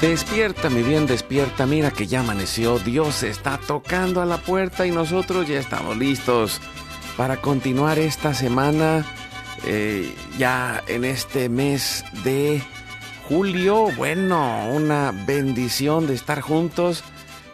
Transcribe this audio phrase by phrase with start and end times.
[0.00, 1.66] Despierta, mi bien, despierta.
[1.66, 2.78] Mira que ya amaneció.
[2.78, 6.60] Dios está tocando a la puerta y nosotros ya estamos listos
[7.16, 9.04] para continuar esta semana.
[9.64, 12.62] eh, ya en este mes de
[13.28, 13.90] julio.
[13.96, 17.02] Bueno, una bendición de estar juntos.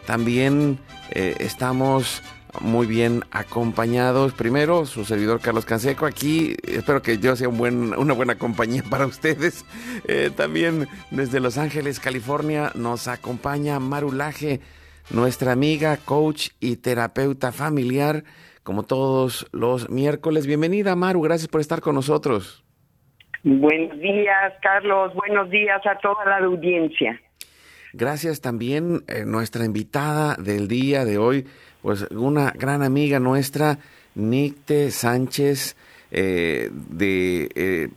[0.05, 0.79] También
[1.09, 2.21] eh, estamos
[2.61, 4.33] muy bien acompañados.
[4.33, 6.55] Primero, su servidor Carlos Canseco aquí.
[6.67, 9.65] Espero que yo sea un buen, una buena compañía para ustedes.
[10.07, 14.61] Eh, también desde Los Ángeles, California, nos acompaña Marulaje,
[15.09, 18.23] nuestra amiga, coach y terapeuta familiar,
[18.63, 20.47] como todos los miércoles.
[20.47, 21.21] Bienvenida, Maru.
[21.21, 22.63] Gracias por estar con nosotros.
[23.43, 25.13] Buenos días, Carlos.
[25.13, 27.21] Buenos días a toda la audiencia.
[27.97, 31.45] Gracias también eh, nuestra invitada del día de hoy,
[31.85, 33.77] pues una gran amiga nuestra,
[34.15, 35.75] Nicte Sánchez,
[36.09, 37.89] eh, de eh,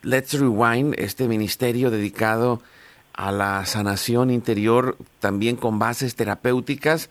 [0.00, 2.62] Let's Rewind, este ministerio dedicado
[3.12, 7.10] a la sanación interior, también con bases terapéuticas,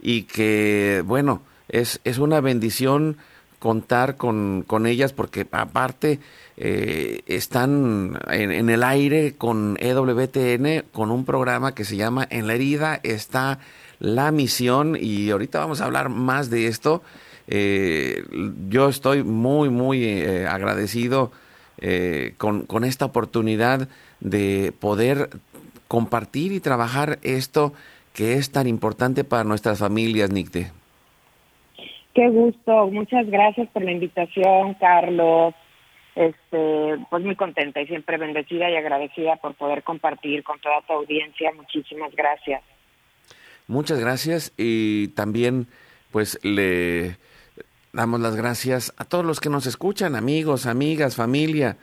[0.00, 3.18] y que, bueno, es, es una bendición
[3.58, 6.18] contar con, con ellas porque aparte
[6.56, 12.46] eh, están en, en, el aire con EWTN, con un programa que se llama En
[12.46, 13.58] la herida está
[14.00, 17.02] la misión y ahorita vamos a hablar más de esto.
[17.48, 18.22] Eh,
[18.68, 21.32] yo estoy muy, muy eh, agradecido
[21.80, 23.88] eh, con, con esta oportunidad
[24.20, 25.30] de poder
[25.86, 27.72] compartir y trabajar esto
[28.14, 30.70] que es tan importante para nuestras familias, Nicte.
[32.14, 35.54] Qué gusto, muchas gracias por la invitación, Carlos.
[36.16, 40.94] Este, pues muy contenta y siempre bendecida y agradecida por poder compartir con toda tu
[40.94, 41.52] audiencia.
[41.56, 42.60] Muchísimas gracias.
[43.68, 45.66] Muchas gracias y también
[46.10, 47.18] pues le
[47.92, 51.76] damos las gracias a todos los que nos escuchan, amigos, amigas, familia,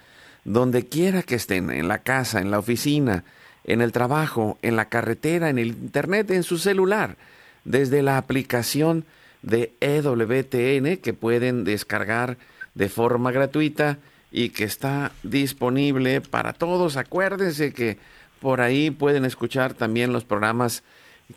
[0.45, 3.23] donde quiera que estén, en la casa, en la oficina,
[3.65, 7.17] en el trabajo, en la carretera, en el internet, en su celular,
[7.65, 9.05] desde la aplicación
[9.43, 12.39] de EWTN que pueden descargar
[12.73, 13.99] de forma gratuita
[14.31, 16.97] y que está disponible para todos.
[16.97, 17.99] Acuérdense que
[18.39, 20.81] por ahí pueden escuchar también los programas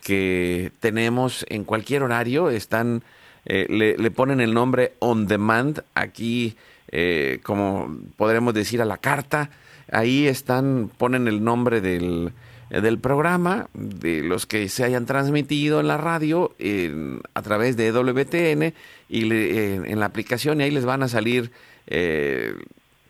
[0.02, 2.50] que tenemos en cualquier horario.
[2.50, 3.02] Están,
[3.44, 3.66] eh,
[3.98, 6.56] le, ponen el nombre on demand aquí,
[6.90, 9.50] eh, como podremos decir a la carta.
[9.90, 12.32] Ahí están, ponen el nombre del,
[12.70, 17.90] del programa, de los que se hayan transmitido en la radio en, a través de
[17.92, 18.74] WTN
[19.08, 21.50] y le, en, la aplicación y ahí les van a salir
[21.86, 22.54] eh,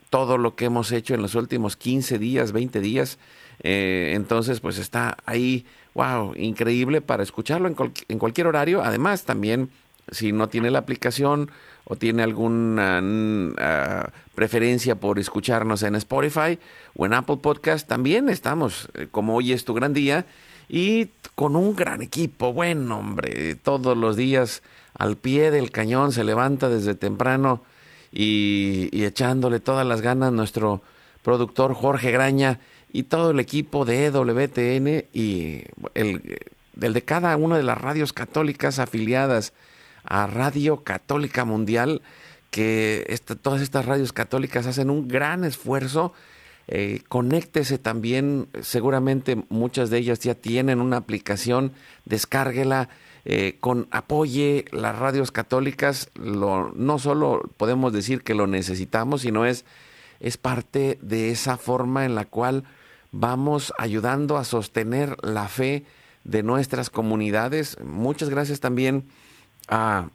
[0.09, 3.19] todo lo que hemos hecho en los últimos 15 días, 20 días.
[3.61, 8.83] Eh, entonces, pues está ahí, wow, increíble para escucharlo en, cual, en, cualquier horario.
[8.83, 9.69] Además, también,
[10.11, 11.51] si no tiene la aplicación
[11.85, 16.59] o tiene alguna uh, preferencia por escucharnos en Spotify
[16.95, 20.25] o en Apple Podcast, también estamos, eh, como hoy es tu gran día,
[20.67, 22.53] y con un gran equipo.
[22.53, 24.61] Bueno, hombre, todos los días
[24.93, 27.63] al pie del cañón se levanta desde temprano
[28.11, 30.81] y echándole todas las ganas nuestro
[31.23, 32.59] productor Jorge Graña
[32.91, 35.63] y todo el equipo de EWTN y
[35.93, 36.39] el,
[36.81, 39.53] el de cada una de las radios católicas afiliadas
[40.03, 42.01] a Radio Católica Mundial,
[42.51, 46.13] que esta, todas estas radios católicas hacen un gran esfuerzo.
[46.67, 51.73] Eh, conéctese también, seguramente muchas de ellas ya tienen una aplicación,
[52.05, 52.89] descárguela,
[53.25, 59.45] eh, con apoye las radios católicas, lo, no solo podemos decir que lo necesitamos, sino
[59.45, 59.65] es,
[60.19, 62.65] es parte de esa forma en la cual
[63.11, 65.85] vamos ayudando a sostener la fe
[66.23, 67.77] de nuestras comunidades.
[67.83, 69.05] Muchas gracias también
[69.67, 70.09] a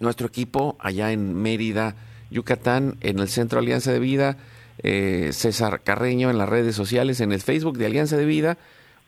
[0.00, 1.94] nuestro equipo allá en Mérida,
[2.30, 4.38] Yucatán, en el Centro Alianza de Vida,
[4.82, 8.58] eh, César Carreño en las redes sociales, en el Facebook de Alianza de Vida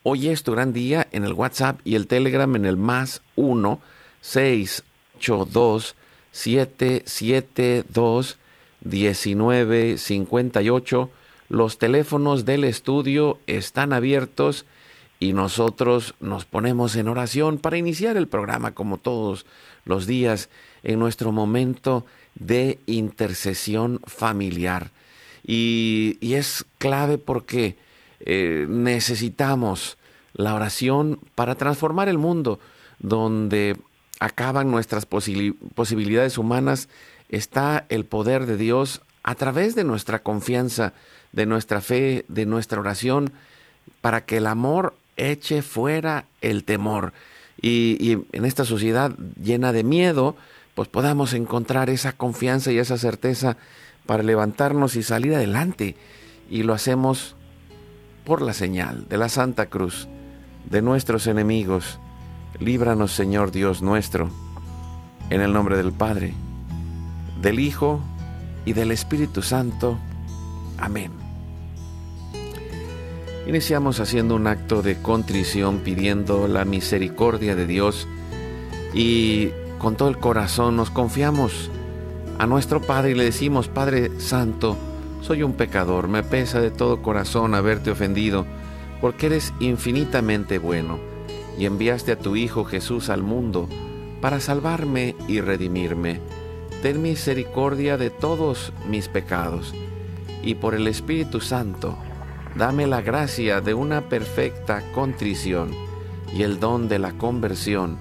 [0.05, 3.81] Hoy es tu gran día en el WhatsApp y el Telegram en el más 1
[4.21, 5.95] 682
[6.33, 8.37] 772
[8.83, 11.11] 1958.
[11.53, 14.65] Los teléfonos del estudio están abiertos
[15.21, 19.45] y nosotros nos ponemos en oración para iniciar el programa como todos
[19.85, 20.49] los días
[20.83, 22.07] en nuestro momento
[22.37, 24.93] de intercesión familiar.
[25.47, 27.77] Y, es clave porque
[28.21, 29.99] eh, necesitamos
[30.33, 32.61] la oración para transformar el mundo
[32.99, 33.77] donde
[34.21, 36.89] acaban nuestras posibilidades humanas,
[37.29, 40.95] está el poder de Dios a través de nuestra confianza,
[41.33, 43.33] de nuestra fe, de nuestra oración,
[44.01, 47.13] para que el amor eche fuera el temor.
[47.61, 49.13] Y, en esta sociedad
[49.43, 50.37] llena de miedo,
[50.75, 53.57] pues podamos encontrar esa confianza y esa certeza
[54.07, 55.97] para levantarnos y salir adelante.
[56.51, 57.37] Y lo hacemos
[58.25, 60.09] por la señal de la Santa Cruz,
[60.69, 61.99] de nuestros enemigos.
[62.59, 64.31] Líbranos, Señor Dios nuestro,
[65.31, 66.35] en el nombre del Padre,
[67.41, 68.03] del Hijo
[68.65, 69.99] y del Espíritu Santo.
[70.79, 71.22] Amén.
[73.47, 78.07] Iniciamos haciendo un acto de contrición pidiendo la misericordia de Dios
[78.95, 79.49] y
[79.79, 81.69] con todo el corazón nos confiamos
[82.39, 84.77] a nuestro Padre y le decimos, Padre Santo,
[85.23, 88.47] soy un pecador, me pesa de todo corazón haberte ofendido,
[89.01, 91.01] porque eres infinitamente bueno
[91.59, 93.69] y enviaste a tu Hijo Jesús al mundo
[94.21, 96.21] para salvarme y redimirme.
[96.81, 99.75] Ten misericordia de todos mis pecados
[100.45, 101.97] y por el Espíritu Santo,
[102.57, 105.71] Dame la gracia de una perfecta contrición
[106.35, 107.97] y el don de la conversión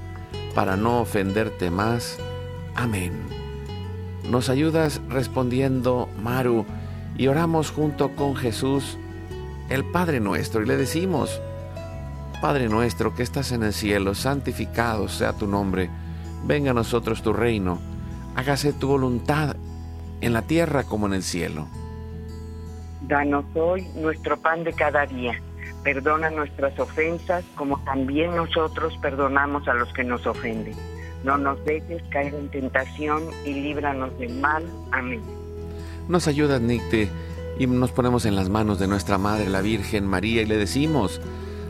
[0.54, 2.18] para no ofenderte más.
[2.76, 3.14] Amén.
[4.30, 6.66] Nos ayudas respondiendo, Maru,
[7.18, 8.98] y oramos junto con Jesús,
[9.70, 11.42] el Padre nuestro, y le decimos,
[12.42, 15.90] Padre nuestro que estás en el cielo, santificado sea tu nombre,
[16.46, 17.80] venga a nosotros tu reino,
[18.36, 19.56] hágase tu voluntad
[20.20, 21.68] en la tierra como en el cielo.
[23.08, 25.34] Danos hoy nuestro pan de cada día.
[25.84, 30.76] Perdona nuestras ofensas como también nosotros perdonamos a los que nos ofenden.
[31.24, 34.64] No nos dejes caer en tentación y líbranos del mal.
[34.92, 35.22] Amén.
[36.08, 37.10] Nos ayuda, Nicte,
[37.58, 41.22] y nos ponemos en las manos de nuestra Madre, la Virgen María, y le decimos,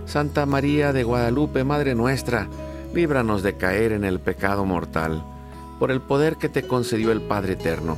[0.06, 2.48] Santa María de Guadalupe, Madre nuestra,
[2.94, 5.24] líbranos de caer en el pecado mortal,
[5.80, 7.98] por el poder que te concedió el Padre Eterno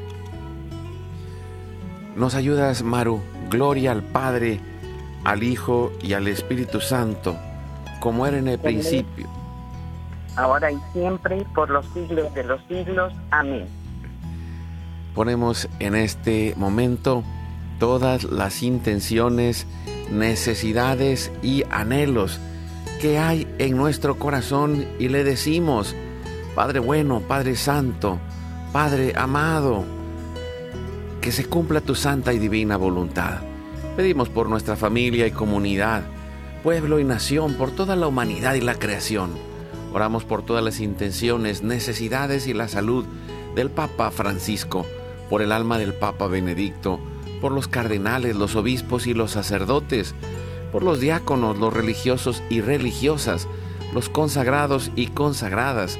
[2.15, 4.59] Nos ayudas, Maru, Gloria al Padre,
[5.23, 7.37] al Hijo y al Espíritu Santo,
[7.99, 9.27] como era en el principio.
[10.35, 13.13] Ahora y siempre, por los siglos de los siglos.
[13.31, 13.67] Amén.
[15.13, 17.23] Ponemos en este momento
[17.79, 19.67] todas las intenciones,
[20.09, 22.39] necesidades y anhelos
[23.01, 25.95] que hay en nuestro corazón y le decimos,
[26.55, 28.19] Padre bueno, Padre Santo,
[28.71, 29.83] Padre amado,
[31.21, 33.41] que se cumpla tu santa y divina voluntad.
[33.95, 36.03] Pedimos por nuestra familia y comunidad,
[36.63, 39.29] pueblo y nación, por toda la humanidad y la creación.
[39.93, 43.05] Oramos por todas las intenciones, necesidades y la salud
[43.55, 44.85] del Papa Francisco,
[45.29, 46.99] por el alma del Papa Benedicto,
[47.39, 50.15] por los cardenales, los obispos y los sacerdotes,
[50.71, 53.47] por los diáconos, los religiosos y religiosas,
[53.93, 55.99] los consagrados y consagradas,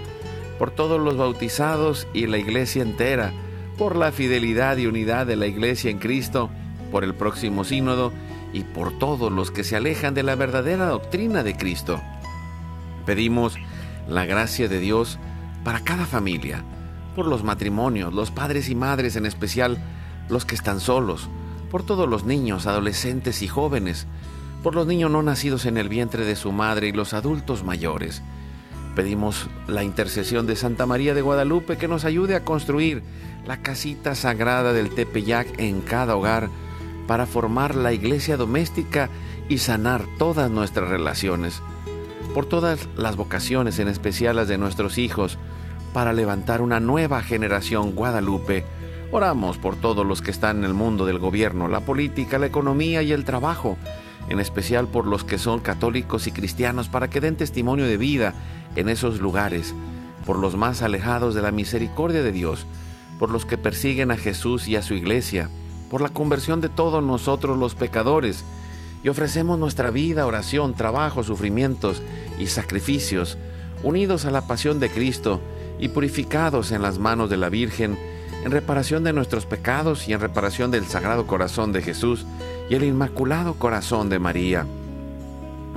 [0.57, 3.33] por todos los bautizados y la iglesia entera,
[3.81, 6.51] por la fidelidad y unidad de la Iglesia en Cristo,
[6.91, 8.13] por el próximo sínodo
[8.53, 11.99] y por todos los que se alejan de la verdadera doctrina de Cristo.
[13.07, 13.57] Pedimos
[14.07, 15.17] la gracia de Dios
[15.63, 16.63] para cada familia,
[17.15, 19.79] por los matrimonios, los padres y madres en especial,
[20.29, 21.27] los que están solos,
[21.71, 24.05] por todos los niños, adolescentes y jóvenes,
[24.61, 28.21] por los niños no nacidos en el vientre de su madre y los adultos mayores.
[28.95, 33.01] Pedimos la intercesión de Santa María de Guadalupe que nos ayude a construir
[33.45, 36.49] la casita sagrada del Tepeyac en cada hogar
[37.07, 39.09] para formar la iglesia doméstica
[39.49, 41.61] y sanar todas nuestras relaciones.
[42.33, 45.37] Por todas las vocaciones, en especial las de nuestros hijos,
[45.93, 48.63] para levantar una nueva generación Guadalupe.
[49.11, 53.01] Oramos por todos los que están en el mundo del gobierno, la política, la economía
[53.01, 53.77] y el trabajo,
[54.29, 58.33] en especial por los que son católicos y cristianos, para que den testimonio de vida
[58.77, 59.73] en esos lugares,
[60.25, 62.65] por los más alejados de la misericordia de Dios,
[63.21, 65.47] por los que persiguen a Jesús y a su iglesia,
[65.91, 68.43] por la conversión de todos nosotros los pecadores,
[69.03, 72.01] y ofrecemos nuestra vida, oración, trabajo, sufrimientos
[72.39, 73.37] y sacrificios,
[73.83, 75.39] unidos a la pasión de Cristo
[75.79, 77.95] y purificados en las manos de la Virgen,
[78.43, 82.25] en reparación de nuestros pecados y en reparación del Sagrado Corazón de Jesús
[82.71, 84.65] y el Inmaculado Corazón de María.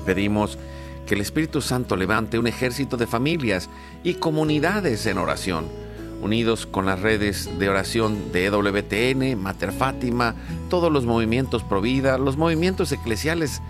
[0.07, 0.57] Pedimos
[1.05, 3.69] que el Espíritu Santo levante un ejército de familias
[4.03, 5.85] y comunidades en oración,
[6.25, 10.35] unidos con las redes de oración de EWTN, Mater Fátima,
[10.71, 13.61] todos los movimientos Provida, los movimientos eclesiales,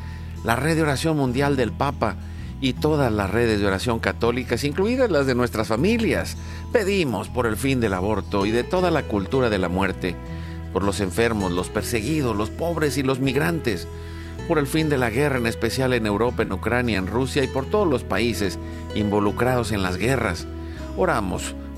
[0.45, 2.15] la red de oración mundial del Papa
[2.61, 6.37] y todas las redes de oración católicas, incluidas las de nuestras familias.
[6.73, 10.15] Pedimos por el fin del aborto y de toda la cultura de la muerte,
[10.73, 13.89] por los enfermos, los perseguidos, los pobres y los migrantes,
[14.47, 17.49] por el fin de la guerra, en especial en Europa, en Ucrania, en Rusia y
[17.49, 18.61] por todos los países
[18.95, 20.47] involucrados en las guerras.
[20.97, 21.57] Oramos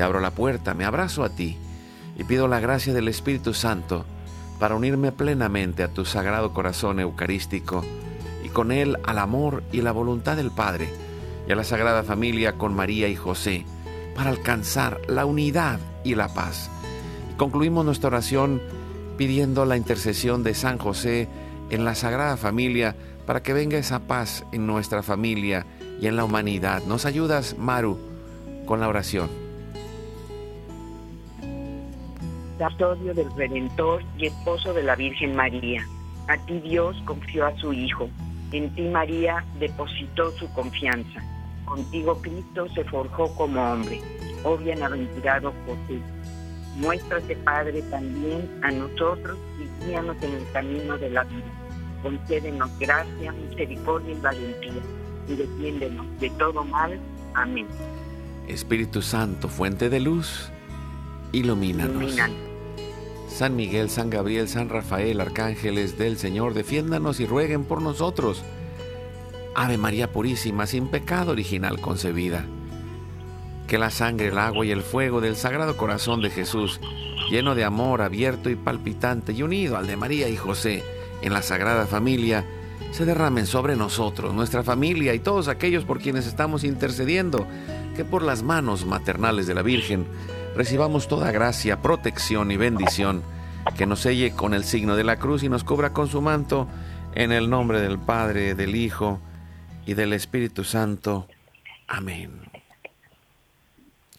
[0.00, 1.58] Te abro la puerta, me abrazo a ti
[2.16, 4.06] y pido la gracia del Espíritu Santo
[4.58, 7.84] para unirme plenamente a tu sagrado corazón eucarístico
[8.42, 10.88] y con él al amor y la voluntad del Padre
[11.46, 13.66] y a la Sagrada Familia con María y José
[14.16, 16.70] para alcanzar la unidad y la paz.
[17.36, 18.62] Concluimos nuestra oración
[19.18, 21.28] pidiendo la intercesión de San José
[21.68, 25.66] en la Sagrada Familia para que venga esa paz en nuestra familia
[26.00, 26.84] y en la humanidad.
[26.86, 27.98] ¿Nos ayudas, Maru,
[28.64, 29.49] con la oración?
[32.60, 35.84] Custodio del Redentor y esposo de la Virgen María.
[36.28, 38.08] A ti Dios confió a su Hijo.
[38.52, 41.20] En ti María depositó su confianza.
[41.64, 44.00] Contigo Cristo se forjó como hombre.
[44.44, 46.00] Oh bienaventurado José.
[46.76, 51.60] Muéstrate, Padre, también a nosotros y guíanos en el camino de la vida
[52.02, 54.82] concédenos gracia, misericordia y valentía,
[55.28, 56.98] y defiéndenos de todo mal.
[57.34, 57.66] Amén.
[58.48, 60.50] Espíritu Santo, fuente de luz,
[61.32, 62.16] ilumínanos.
[63.30, 68.42] San Miguel, San Gabriel, San Rafael, arcángeles del Señor, defiéndanos y rueguen por nosotros.
[69.54, 72.44] Ave María Purísima, sin pecado original concebida.
[73.66, 76.80] Que la sangre, el agua y el fuego del Sagrado Corazón de Jesús,
[77.30, 80.82] lleno de amor, abierto y palpitante y unido al de María y José,
[81.22, 82.44] en la Sagrada Familia
[82.90, 87.46] se derramen sobre nosotros, nuestra familia y todos aquellos por quienes estamos intercediendo,
[87.96, 90.06] que por las manos maternales de la Virgen
[90.54, 93.22] recibamos toda gracia, protección y bendición,
[93.76, 96.68] que nos selle con el signo de la cruz y nos cubra con su manto,
[97.14, 99.20] en el nombre del Padre, del Hijo
[99.86, 101.26] y del Espíritu Santo.
[101.88, 102.40] Amén.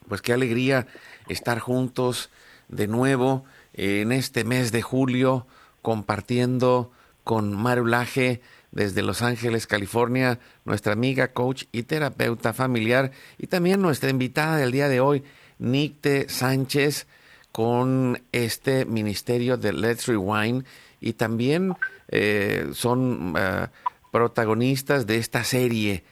[0.08, 0.86] Pues qué alegría
[1.28, 2.30] estar juntos
[2.68, 5.46] de nuevo en este mes de julio
[5.80, 6.90] compartiendo
[7.24, 14.10] con Marulaje desde Los Ángeles, California, nuestra amiga, coach y terapeuta familiar, y también nuestra
[14.10, 15.22] invitada del día de hoy,
[15.62, 17.06] Nicte Sánchez
[17.52, 20.64] con este ministerio de Let's Rewind
[21.00, 21.74] y también
[22.08, 23.66] eh, son eh,
[24.10, 26.04] protagonistas de esta serie.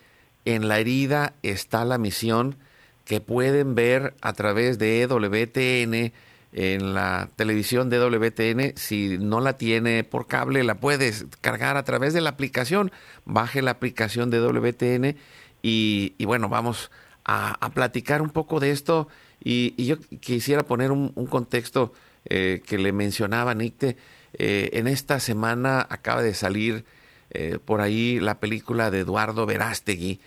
[0.44, 2.56] En la herida está la misión
[3.04, 6.12] que pueden ver a través de WTN
[6.52, 8.76] en la televisión de WTN.
[8.76, 12.90] Si no la tiene por cable, la puedes cargar a través de la aplicación.
[13.24, 15.16] Baje la aplicación de WTN
[15.62, 16.90] y, bueno, vamos
[17.24, 19.08] a, platicar un poco de esto.
[19.42, 21.92] Y, yo quisiera poner un, contexto
[22.26, 23.96] eh, que le mencionaba Nicte.
[24.34, 26.84] Eh, en esta semana acaba de salir
[27.30, 30.20] eh, por ahí la película de Eduardo Verástegui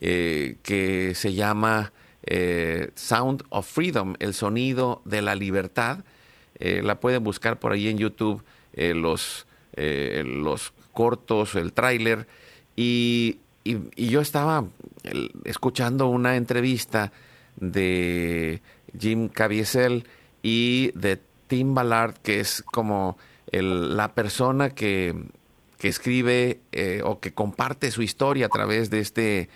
[0.00, 1.92] que se llama
[2.94, 6.04] Sound of Freedom, el sonido de la libertad.
[6.58, 8.42] la pueden buscar por ahí en YouTube
[8.76, 9.46] los,
[9.76, 12.28] los cortos, el tráiler.
[12.76, 14.64] Y, y, yo estaba
[15.44, 17.12] escuchando una entrevista
[17.56, 18.62] de
[18.98, 20.06] Jim Caviezel
[20.42, 23.18] y de Tim Ballard, que es como
[23.52, 25.14] la persona que,
[25.80, 29.48] escribe eh, o que comparte su historia a través de este,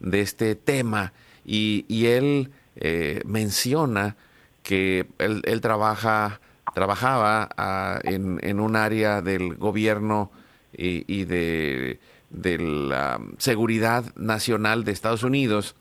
[0.00, 1.12] de este tema.
[1.44, 4.16] Y, él eh, menciona
[4.62, 6.40] que él, trabaja,
[6.74, 10.30] trabajaba ah, en, un área del gobierno
[10.74, 11.98] y de
[12.32, 15.76] de la seguridad nacional de Estados Unidos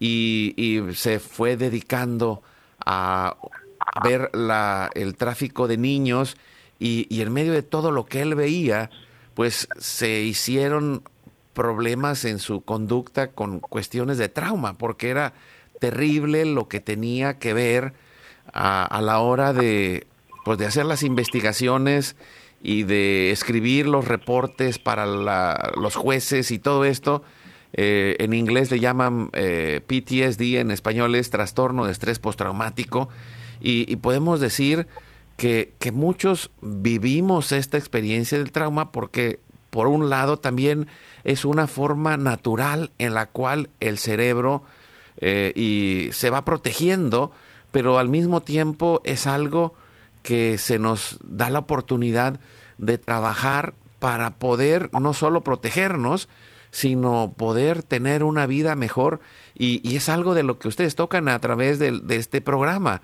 [0.00, 2.42] y, se fue dedicando
[2.84, 3.36] a
[4.02, 6.36] ver la, el tráfico de niños
[6.80, 8.90] y, y, en medio de todo lo que él veía,
[9.34, 11.02] pues se hicieron
[11.52, 15.34] problemas en su conducta con cuestiones de trauma, porque era
[15.78, 17.92] terrible lo que tenía que ver
[18.52, 20.06] a, la hora de,
[20.44, 22.16] pues de hacer las investigaciones
[22.62, 27.22] y de escribir los reportes para los jueces y todo esto.
[27.72, 33.08] Eh, en inglés le llaman eh, PTSD, en español es trastorno de estrés postraumático.
[33.62, 34.86] Y, podemos decir
[35.36, 40.88] que, que, muchos vivimos esta experiencia del trauma porque, por un lado, también
[41.24, 44.62] es una forma natural en la cual el cerebro
[45.20, 47.32] eh, y se va protegiendo,
[47.70, 49.74] pero al mismo tiempo es algo
[50.22, 52.40] que se nos da la oportunidad
[52.78, 56.28] de trabajar para poder no solo protegernos,
[56.70, 59.20] sino poder tener una vida mejor.
[59.54, 63.02] Y, es algo de lo que ustedes tocan a través de, este programa,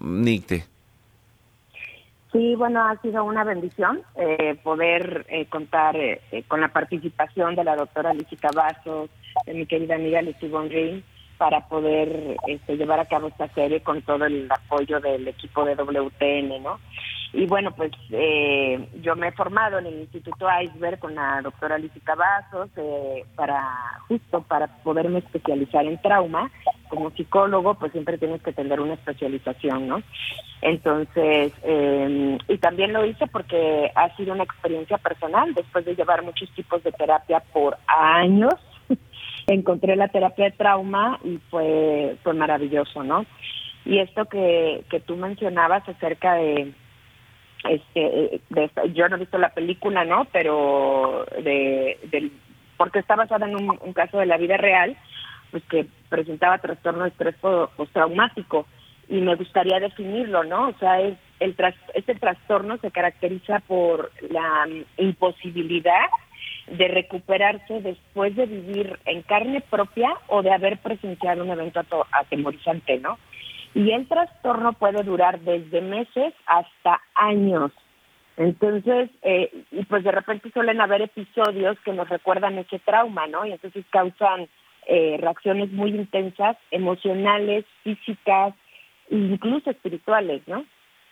[0.00, 0.64] Nicte.
[2.32, 7.64] Sí, bueno, ha sido una bendición eh, poder eh, contar eh, con la participación de
[7.64, 9.08] la doctora Alicia Cavazos,
[9.46, 11.02] de mi querida amiga Lucy Green,
[11.38, 15.74] para poder este, llevar a cabo esta serie con todo el apoyo del equipo de
[15.74, 16.78] WTN, ¿no?
[17.32, 21.74] Y bueno, pues eh, yo me he formado en el Instituto Iceberg con la doctora
[21.74, 26.50] Alicia Cavazos eh, para justo para poderme especializar en trauma.
[26.88, 30.02] Como psicólogo, pues siempre tienes que tener una especialización, ¿no?
[30.62, 36.22] Entonces, eh, y también lo hice porque ha sido una experiencia personal después de llevar
[36.22, 38.54] muchos tipos de terapia por años
[39.46, 43.26] encontré la terapia de trauma y fue, fue maravilloso, ¿no?
[43.84, 46.72] Y esto que, que tú mencionabas acerca de,
[47.64, 50.26] este, de, yo no he visto la película, ¿no?
[50.32, 52.32] Pero de, del,
[52.76, 54.96] porque está basada en un, caso de la vida real,
[55.50, 57.34] pues que presentaba trastorno de estrés
[57.76, 58.66] postraumático
[59.08, 60.68] y me gustaría definirlo, ¿no?
[60.68, 61.54] O sea, es el
[61.94, 64.66] este trastorno se caracteriza por la
[64.96, 66.06] imposibilidad
[66.66, 71.80] de recuperarse después de vivir en carne propia o de haber presenciado un evento
[72.12, 73.18] atemorizante, ¿no?
[73.74, 77.72] Y el trastorno puede durar desde meses hasta años.
[78.36, 83.44] Entonces, eh, y pues de repente suelen haber episodios que nos recuerdan ese trauma, ¿no?
[83.44, 84.48] Y entonces causan
[84.86, 88.54] eh, reacciones muy intensas, emocionales, físicas,
[89.10, 90.64] incluso espirituales, ¿no?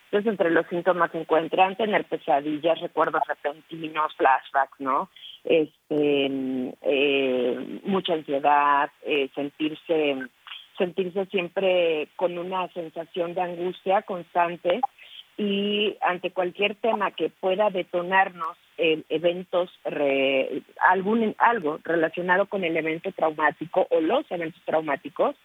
[0.06, 5.10] Entonces, entre los síntomas se encuentran tener pesadillas, recuerdos repentinos, flashbacks, ¿no?
[5.44, 6.30] Este,
[6.82, 10.28] eh, mucha ansiedad, eh, sentirse,
[10.76, 14.80] sentirse siempre con una sensación de angustia constante
[15.36, 19.70] y ante cualquier tema que pueda detonarnos eh, eventos,
[20.88, 25.36] algún algo relacionado con el evento traumático o los eventos traumáticos,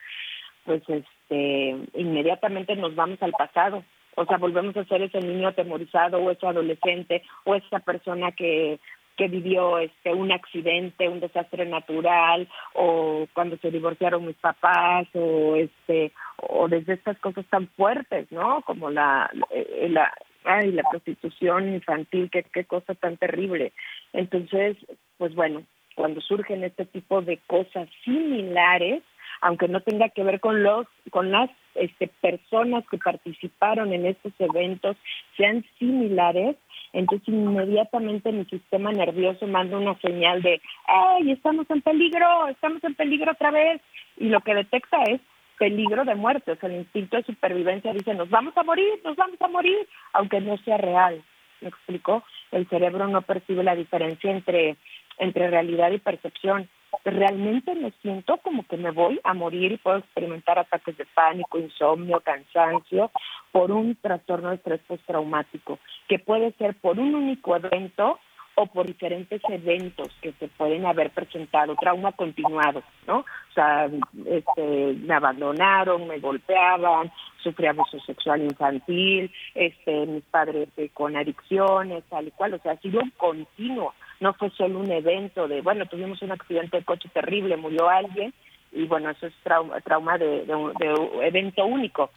[0.65, 3.83] pues este, inmediatamente nos vamos al pasado.
[4.15, 8.79] O sea, volvemos a ser ese niño atemorizado o ese adolescente o esa persona que
[9.17, 15.56] que vivió este un accidente, un desastre natural o cuando se divorciaron mis papás o
[15.56, 18.62] este o desde estas cosas tan fuertes, ¿no?
[18.63, 20.12] Como la eh, la
[20.43, 23.74] ay, la prostitución infantil, qué qué cosa tan terrible.
[24.13, 24.78] Entonces,
[25.17, 25.63] pues bueno,
[25.95, 29.04] cuando surgen este tipo de cosas similares,
[29.41, 34.34] aunque no tenga que ver con los con las este, personas que participaron en estos
[34.39, 34.97] eventos
[35.38, 36.55] sean similares,
[36.93, 42.47] entonces inmediatamente mi sistema nervioso manda una señal de, ¡ay, estamos en peligro!
[42.49, 43.81] ¡Estamos en peligro otra vez!
[44.17, 45.21] Y lo que detecta es
[45.57, 49.15] peligro de muerte, o sea, el instinto de supervivencia dice, nos vamos a morir, nos
[49.15, 51.21] vamos a morir, aunque no sea real.
[51.62, 52.23] ¿Me explico?
[52.51, 54.75] El cerebro no percibe la diferencia entre,
[55.19, 56.67] entre realidad y percepción
[57.06, 61.58] realmente me siento como que me voy a morir y puedo experimentar ataques de pánico,
[61.58, 63.12] insomnio, cansancio
[63.51, 68.19] por un trastorno de estrés postraumático, que puede ser por un único evento
[68.56, 73.19] o por diferentes eventos que se pueden haber presentado, trauma continuado, ¿no?
[73.19, 73.89] O sea,
[74.25, 82.04] este, me abandonaron, me golpeaban, sufrí abuso sexual infantil, este, mis padres eh, con adicciones,
[82.10, 85.62] tal y cual, o sea, ha sido un continuo no fue solo un evento de,
[85.62, 88.34] bueno, tuvimos un accidente de coche terrible, murió alguien,
[88.71, 92.12] y bueno, eso es trauma, trauma de, de, evento único,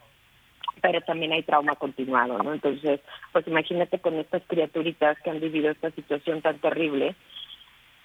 [0.82, 2.52] pero también hay trauma continuado, ¿no?
[2.52, 3.00] Entonces,
[3.32, 7.16] pues imagínate con estas criaturitas que han vivido esta situación tan terrible,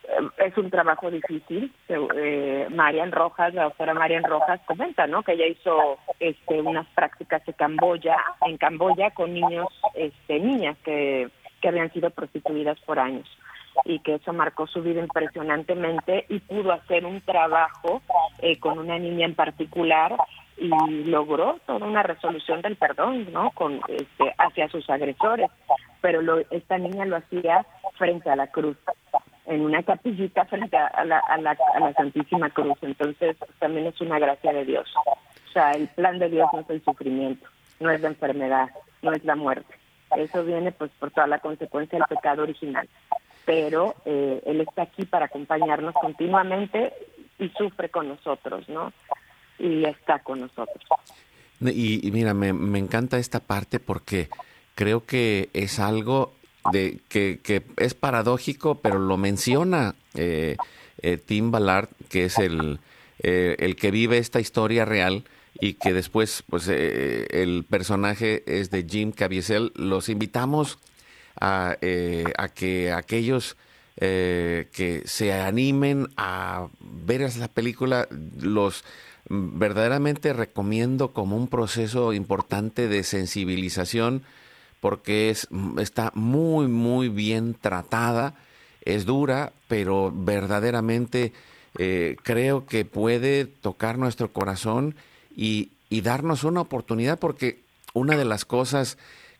[0.04, 1.70] eh, es un trabajo difícil.
[1.90, 5.24] Eh, Marian Rojas, la doctora Marian Rojas comenta, ¿no?
[5.24, 8.16] Que ella hizo este, unas prácticas de Camboya,
[8.48, 11.28] en Camboya con niños, este, niñas que,
[11.60, 13.28] que habían sido prostituidas por años
[13.86, 18.02] y que eso marcó su vida impresionantemente y pudo hacer un trabajo
[18.40, 20.16] eh, con una niña en particular
[20.58, 20.70] y
[21.06, 23.52] logró toda una resolución del perdón, ¿no?
[23.52, 25.50] Con este, hacia sus agresores,
[26.02, 27.66] pero lo, esta niña lo hacía
[27.98, 28.78] frente a la cruz,
[29.46, 32.78] en una capillita frente a la, a la, a la Santísima Cruz.
[32.82, 34.88] Entonces también es una gracia de Dios.
[35.06, 37.48] O sea, el plan de Dios no es el sufrimiento,
[37.80, 38.70] no es la enfermedad,
[39.02, 39.74] no es la muerte.
[40.16, 42.88] Eso viene pues por toda la consecuencia del pecado original
[43.50, 46.94] pero eh, Él está aquí para acompañarnos continuamente
[47.40, 48.94] y sufre con nosotros, ¿no?
[49.58, 50.86] Y está con nosotros.
[51.60, 54.30] Y, mira, me, encanta esta parte porque
[54.76, 56.34] creo que es algo
[56.72, 60.56] de que, es paradójico, pero lo menciona eh,
[61.02, 62.80] eh, Tim Ballard, que es el,
[63.18, 65.24] el que vive esta historia real
[65.60, 69.72] y que después, pues, el personaje es de Jim Caviezel.
[69.74, 70.78] Los invitamos
[71.42, 73.56] eh, a, que aquellos
[73.98, 78.08] eh, que se animen a ver esa película,
[78.40, 78.84] los
[79.30, 84.24] verdaderamente recomiendo como un proceso importante de sensibilización
[84.80, 85.48] porque es,
[85.78, 88.36] está muy, muy bien tratada,
[88.86, 91.34] es dura, pero verdaderamente
[91.78, 94.96] eh, creo que puede tocar nuestro corazón
[95.36, 97.60] y darnos una oportunidad porque
[97.94, 98.98] una de las cosas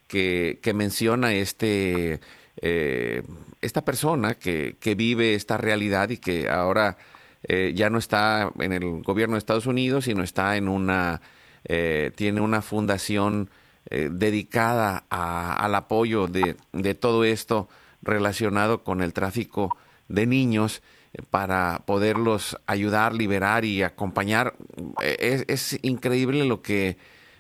[0.10, 2.20] que, menciona este,
[2.62, 3.24] eh,
[3.62, 6.98] esta persona que, vive esta realidad y que ahora
[7.44, 11.22] eh, ya no está en el gobierno de Estados Unidos, sino está en una,
[11.64, 13.50] eh, tiene una fundación
[13.92, 17.70] dedicada al apoyo de, todo esto
[18.04, 19.76] relacionado con el tráfico
[20.08, 20.84] de niños
[21.32, 24.54] para poderlos ayudar, liberar y acompañar.
[25.02, 26.98] Es, es increíble lo que,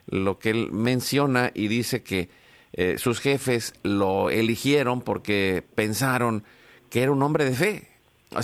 [0.07, 2.29] lo que él menciona y dice que
[2.73, 6.43] eh, sus jefes lo eligieron porque pensaron
[6.89, 7.87] que era un hombre de fe.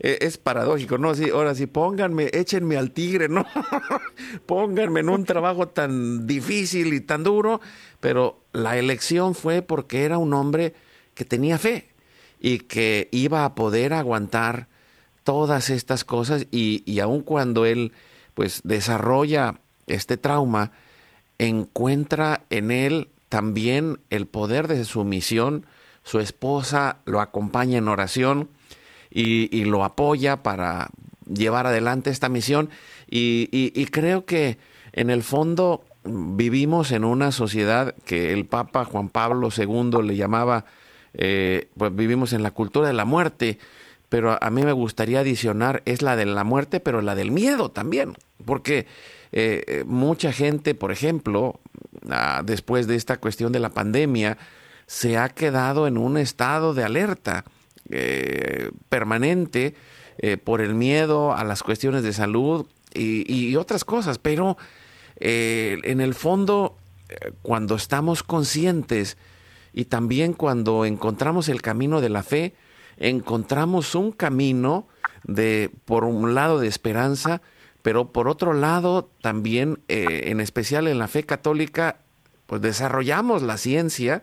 [0.00, 1.10] E, es paradójico, ¿no?
[1.10, 3.46] Así, ahora sí, pónganme, échenme al tigre, ¿no?
[4.46, 7.60] pónganme en un trabajo tan difícil y tan duro,
[8.00, 10.74] pero la elección fue porque era un hombre
[11.14, 11.88] que tenía fe
[12.40, 14.66] y que iba a poder aguantar
[15.22, 17.92] todas estas cosas y, y aun cuando él
[18.34, 20.72] pues desarrolla este trauma,
[21.38, 25.66] encuentra en él también el poder de su misión.
[26.04, 28.48] Su esposa lo acompaña en oración
[29.10, 30.90] y, lo apoya para
[31.26, 32.70] llevar adelante esta misión.
[33.10, 34.58] Y, creo que
[34.92, 40.66] en el fondo vivimos en una sociedad que el Papa Juan Pablo II le llamaba,
[41.14, 43.58] eh, pues vivimos en la cultura de la muerte,
[44.08, 47.72] pero a mí me gustaría adicionar, es la de la muerte, pero la del miedo
[47.72, 48.86] también, porque
[49.32, 51.58] eh, eh, mucha gente, por ejemplo,
[52.44, 54.38] después de esta cuestión de la pandemia,
[54.86, 57.44] se ha quedado en un estado de alerta
[57.90, 59.74] eh, permanente
[60.44, 64.56] por el miedo a las cuestiones de salud y, otras cosas, pero
[65.16, 66.76] en el fondo,
[67.42, 69.16] cuando estamos conscientes
[69.72, 72.54] y también cuando encontramos el camino de la fe,
[72.96, 74.86] encontramos un camino
[75.24, 77.42] de, por un lado, de esperanza,
[77.84, 81.98] pero por otro lado, también, eh, en especial en la fe católica,
[82.46, 84.22] pues desarrollamos la ciencia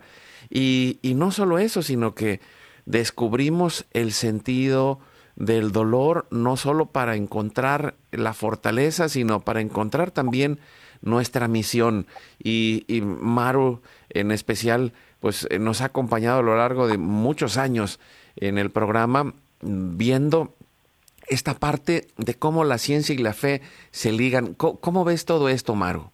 [0.50, 2.40] y, no solo eso, sino que
[2.86, 4.98] descubrimos el sentido
[5.36, 10.58] del dolor, no solo para encontrar la fortaleza, sino para encontrar también
[11.00, 12.08] nuestra misión.
[12.42, 17.58] Y, y Maru en especial, pues eh, nos ha acompañado a lo largo de muchos
[17.58, 18.00] años
[18.34, 20.56] en el programa viendo
[21.28, 24.54] esta parte de cómo la ciencia y la fe se ligan.
[24.54, 26.10] ¿Cómo, ves todo esto, Maru?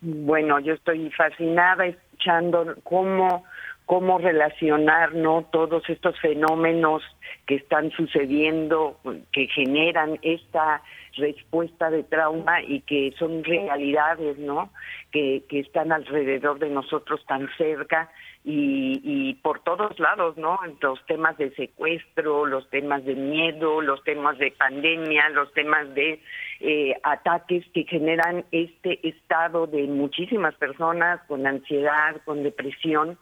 [0.00, 3.44] Bueno, yo estoy fascinada escuchando cómo
[3.88, 7.02] cómo relacionar no todos estos fenómenos
[7.46, 8.98] que están sucediendo
[9.32, 10.82] que generan esta
[11.14, 14.70] respuesta de trauma y que son realidades no
[15.10, 18.10] que, que están alrededor de nosotros tan cerca
[18.50, 20.58] y, y por todos lados, ¿no?
[20.80, 26.18] Los temas de secuestro, los temas de miedo, los temas de pandemia, los temas de
[26.60, 33.18] eh, ataques que generan este estado de muchísimas personas con ansiedad, con depresión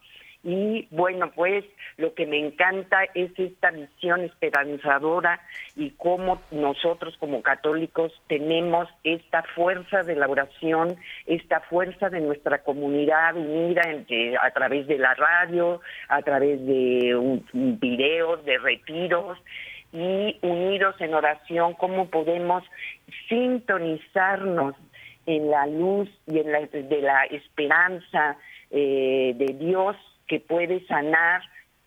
[0.46, 1.64] y bueno, pues
[1.96, 5.40] lo que me encanta es esta visión esperanzadora
[5.74, 12.62] y cómo nosotros como católicos tenemos esta fuerza de la oración, esta fuerza de nuestra
[12.62, 13.82] comunidad unida
[14.40, 19.38] a través de la radio, a través de videos, de retiros
[19.92, 22.62] y unidos en oración, cómo podemos
[23.28, 24.76] sintonizarnos
[25.26, 28.36] en la luz y en la, de la esperanza
[28.70, 31.42] eh, de Dios que puede sanar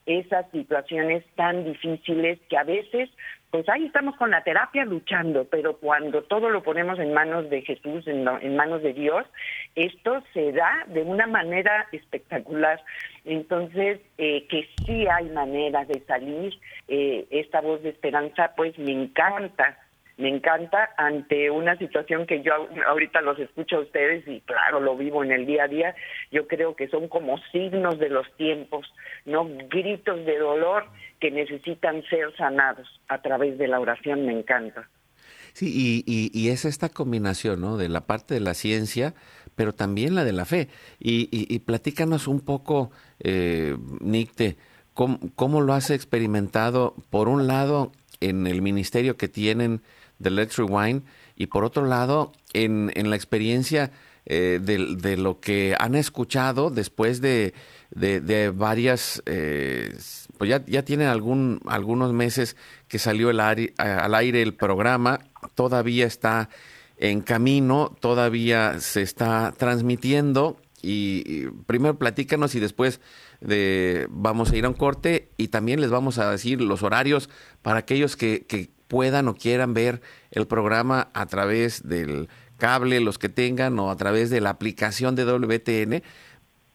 [0.06, 3.10] esas situaciones tan difíciles que a veces,
[3.52, 7.62] pues ahí estamos con la terapia luchando, pero cuando todo lo ponemos en manos de
[7.62, 8.24] Jesús, en,
[8.56, 9.28] manos de Dios,
[9.76, 12.82] esto se da de una manera espectacular.
[13.26, 16.54] Entonces, eh, que sí hay maneras de salir,
[16.88, 19.78] eh, esta voz de esperanza, pues me encanta
[20.20, 22.52] me encanta ante una situación que yo
[22.88, 25.96] ahorita los escucho a ustedes y claro, lo vivo en el día a día,
[26.30, 28.86] yo creo que son como signos de los tiempos,
[29.26, 30.86] no gritos de dolor
[31.22, 34.90] que necesitan ser sanados a través de la oración, me encanta.
[35.54, 37.78] Sí, y, y, es esta combinación, ¿no?
[37.78, 39.14] De la parte de la ciencia,
[39.56, 40.70] pero también la de la fe.
[41.00, 44.58] Y, y platícanos un poco, eh, Nicte,
[44.94, 49.82] ¿cómo, ¿cómo, lo has experimentado, por un lado, en el ministerio que tienen
[50.20, 51.04] de Let's Rewind.
[51.36, 53.92] Y por otro lado en, en la experiencia
[54.26, 57.56] eh, de, de, lo que han escuchado después de,
[57.90, 59.96] de, varias, eh,
[60.38, 62.56] pues ya, ya tienen algún, algunos meses
[62.88, 65.20] que salió el al aire el programa,
[65.56, 66.50] todavía está
[66.98, 70.58] en camino, todavía se está transmitiendo.
[70.82, 73.02] Y, primero platícanos y después
[73.42, 77.30] de, vamos a ir a un corte y también les vamos a decir los horarios
[77.62, 83.18] para aquellos que, que puedan o quieran ver el programa a través del cable, los
[83.18, 86.04] que tengan, o a través de la aplicación de WTN,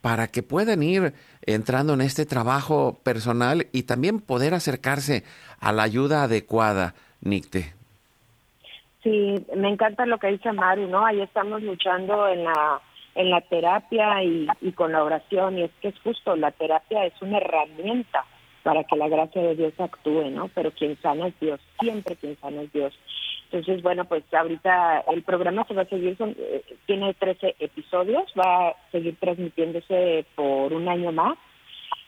[0.00, 5.24] para que puedan ir entrando en este trabajo personal y también poder acercarse
[5.61, 7.74] a la ayuda adecuada, Nicte.
[9.03, 11.05] Sí, me encanta lo que dice Mario, ¿no?
[11.05, 12.81] Ahí estamos luchando en la
[13.16, 17.07] en la terapia y, y con la oración, y es que es justo, la terapia
[17.07, 18.24] es una herramienta
[18.64, 20.48] para que la gracia de Dios actúe, ¿no?
[20.48, 22.98] Pero quien sana es Dios, siempre quien sana es Dios.
[23.44, 28.24] Entonces, bueno, pues ahorita el programa se va a seguir, son, eh, tiene 13 episodios,
[28.37, 31.38] va a seguir transmitiéndose por un año más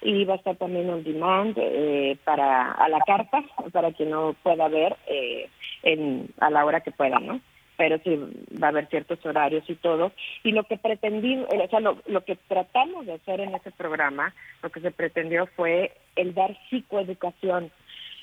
[0.00, 4.34] y va a estar también on demand eh, para a la carta, para quien no
[4.42, 5.48] pueda ver eh,
[5.82, 7.40] en, a la hora que pueda, ¿no?
[7.76, 8.18] Pero sí
[8.62, 10.12] va a haber ciertos horarios y todo.
[10.42, 14.34] Y lo que pretendí, o sea, lo, lo que tratamos de hacer en ese programa,
[14.62, 17.70] lo que se pretendió fue el dar psicoeducación.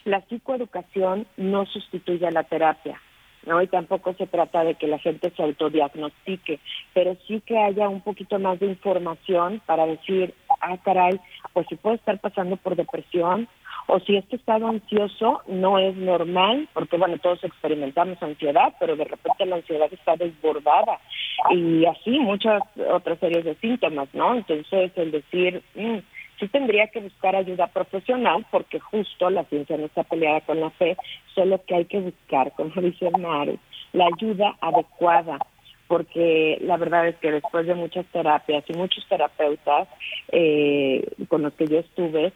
[0.06, 3.00] La psicoeducación no sustituye a la terapia.
[3.46, 3.62] ¿no?
[3.62, 6.60] Y tampoco se trata de que la gente se autodiagnostique,
[6.94, 11.20] pero sí que haya un poquito más de información para decir, ah, caray,
[11.52, 13.48] pues si puede estar pasando por depresión,
[13.88, 19.06] o si este estado ansioso no es normal, porque bueno, todos experimentamos ansiedad, pero de
[19.06, 21.00] repente la ansiedad está desbordada
[21.52, 24.36] y así muchas otras series de síntomas, ¿no?
[24.36, 25.98] Entonces el decir, mm,
[26.39, 30.69] sí tendría que buscar ayuda profesional porque justo la ciencia no está peleada con la
[30.72, 30.98] fe,
[31.36, 33.58] solo que hay que buscar, como dice Maru,
[33.91, 35.39] la ayuda adecuada
[35.88, 39.88] porque la verdad es que después de muchas terapias y muchos terapeutas
[40.32, 42.34] eh, con los que yo estuve,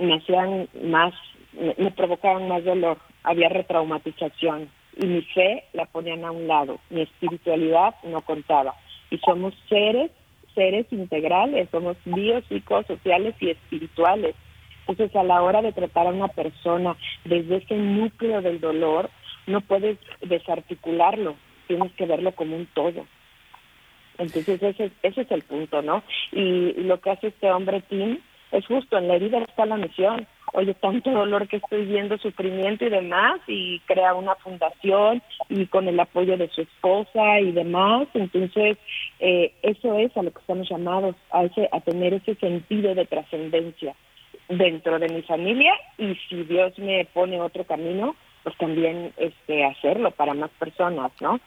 [0.00, 1.14] me hacían más,
[1.52, 7.02] me, provocaban más dolor, había retraumatización y mi fe la ponían a un lado, mi
[7.02, 8.74] espiritualidad no contaba.
[9.10, 10.10] Y somos seres,
[10.54, 14.34] seres integrales, somos biopsicosociales y espirituales.
[14.86, 19.10] Entonces, a la hora de tratar a una persona desde ese núcleo del dolor,
[19.46, 21.36] no puedes desarticularlo,
[21.68, 23.06] tienes que verlo como un todo.
[24.18, 26.02] Entonces, ese, ese es el punto, ¿no?
[26.32, 28.18] Y lo que hace este hombre, Tim,
[28.52, 30.26] es justo, en la herida está la misión.
[30.52, 35.88] oye, tanto dolor que estoy viendo, sufrimiento y demás, y crea una fundación y con
[35.88, 38.06] el apoyo de su esposa y demás.
[38.12, 38.76] Entonces,
[39.18, 43.06] eh, eso es a lo que estamos llamados, a, ese, a tener ese sentido de
[43.06, 43.94] trascendencia
[44.48, 50.10] dentro de mi familia y si Dios me pone otro camino, pues también este hacerlo
[50.10, 51.40] para más personas, ¿no?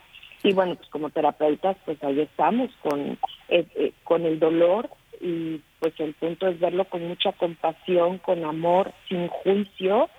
[0.44, 3.18] Y bueno, pues como terapeutas, pues ahí estamos con,
[3.50, 4.89] eh, eh, con el dolor
[5.21, 10.10] y pues el punto es verlo con mucha compasión, con amor, sin juicio,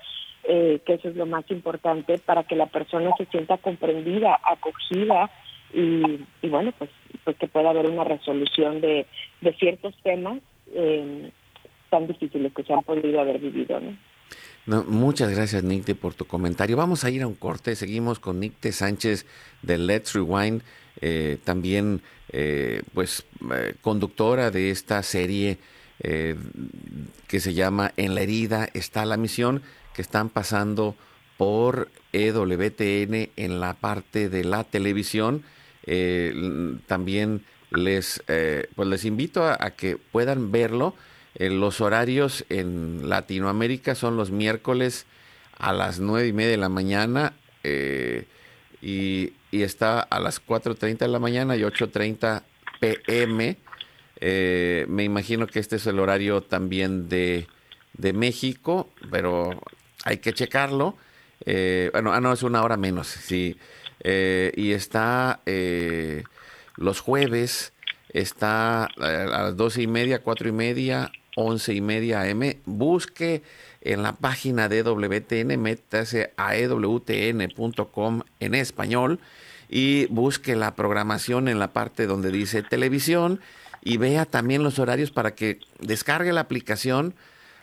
[0.45, 5.31] eh, que eso es lo más importante para que la persona se sienta comprendida, acogida
[5.73, 6.91] y, y bueno, pues,
[7.25, 9.07] pues que pueda haber una resolución de,
[9.41, 10.41] de ciertos temas
[10.73, 11.31] eh,
[11.91, 13.97] tan difíciles que se han podido haber vivido, ¿no?
[14.67, 16.77] Muchas gracias, Nicte, por tu comentario.
[16.77, 17.77] Vamos a ir a un corte.
[17.77, 19.27] Seguimos con Nicte Sánchez
[19.63, 20.63] de Let's Rewind,
[21.01, 25.59] eh, también eh, pues eh, conductora de esta serie
[25.99, 29.63] que se llama En la herida está la misión,
[29.95, 30.95] que están pasando
[31.39, 35.43] por EWTN en la parte de la televisión.
[36.87, 40.95] también les, pues les invito a que puedan verlo
[41.39, 45.05] eh, los horarios en Latinoamérica son los miércoles
[45.59, 48.27] a las nueve y media de la mañana eh,
[48.81, 52.43] y, está a las 4.30 de la mañana y 8.30
[52.79, 53.57] pm.
[54.21, 57.47] Eh, me imagino que este es el horario también de,
[57.95, 59.63] de México, pero
[60.05, 60.99] hay que checarlo.
[61.47, 63.57] bueno, ah, no, es una hora menos, sí.
[64.05, 65.41] y está
[66.77, 67.73] los jueves,
[68.11, 72.55] está a las doce y media, cuatro y media, 11 y media AM.
[72.65, 73.43] Busque
[73.83, 79.21] en la página de WTN, métase a ewtn.com en español
[79.69, 83.41] y busque la programación en la parte donde dice televisión
[83.83, 87.15] y vea también los horarios para que descargue la aplicación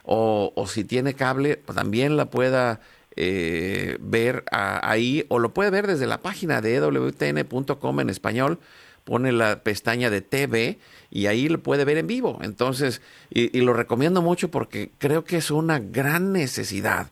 [0.03, 2.81] o, si tiene cable también la pueda
[3.15, 8.59] eh, ver ahí o lo puede ver desde la página de ewtn.com en español
[9.03, 10.77] pone la pestaña de TV
[11.13, 12.39] y ahí lo puede ver en vivo.
[12.41, 12.99] Entonces,
[13.29, 17.11] y, lo recomiendo mucho porque creo que es una gran necesidad.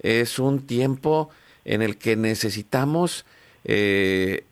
[0.00, 1.30] Es un tiempo
[1.64, 3.24] en el que necesitamos,
[3.64, 4.44] eh,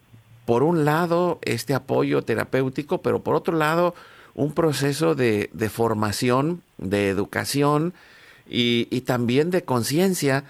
[0.47, 3.95] por un lado, este apoyo terapéutico, pero por otro lado,
[4.35, 7.93] un proceso de, formación, de educación
[8.49, 10.45] y, y también de conciencia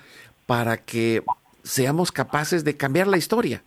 [0.47, 1.25] para que
[1.65, 3.65] seamos capaces de cambiar la historia.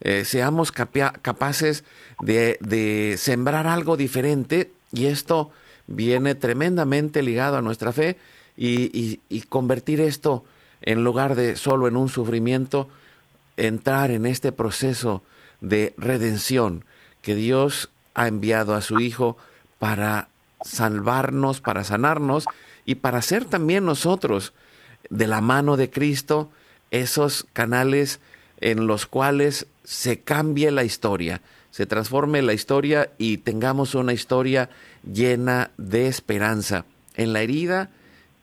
[0.00, 1.84] Eh, seamos capaces
[2.20, 5.50] de, sembrar algo diferente y esto
[5.86, 8.16] viene tremendamente ligado a nuestra fe
[8.56, 10.44] y, convertir esto
[10.82, 12.88] en lugar de solo en un sufrimiento,
[13.56, 15.22] entrar en este proceso
[15.60, 16.84] de redención
[17.22, 19.36] que Dios ha enviado a su Hijo
[19.80, 20.28] para
[20.64, 22.44] salvarnos, para sanarnos
[22.84, 24.52] y para ser también nosotros
[25.10, 26.50] de la mano de Cristo
[26.90, 28.20] esos canales
[28.60, 31.40] en los cuales se cambie la historia,
[31.70, 34.70] se transforme la historia y tengamos una historia
[35.10, 36.84] llena de esperanza.
[37.14, 37.90] En la herida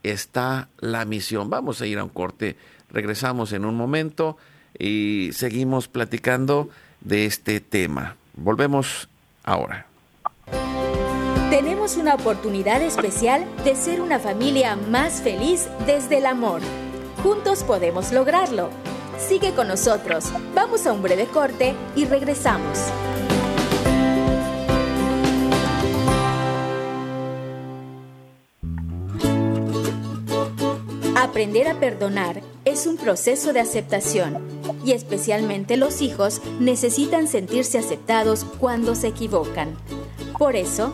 [0.03, 1.49] está la misión.
[1.49, 2.55] Vamos a ir a un corte,
[2.89, 4.37] regresamos en un momento
[4.77, 6.69] y seguimos platicando
[7.01, 8.15] de este tema.
[8.35, 9.09] Volvemos
[9.43, 9.87] ahora.
[11.49, 16.61] Tenemos una oportunidad especial de ser una familia más feliz desde el amor.
[17.23, 18.69] Juntos podemos lograrlo.
[19.17, 20.25] Sigue con nosotros.
[20.53, 22.79] Vamos a un breve corte y regresamos.
[31.15, 34.37] Aprender a perdonar es un proceso de aceptación
[34.85, 39.75] y especialmente los hijos necesitan sentirse aceptados cuando se equivocan.
[40.37, 40.93] Por eso,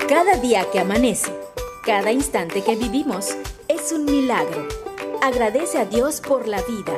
[0.08, 1.32] Cada día que amanece,
[1.86, 3.36] cada instante que vivimos,
[3.68, 4.68] es un milagro.
[5.22, 6.98] Agradece a Dios por la vida.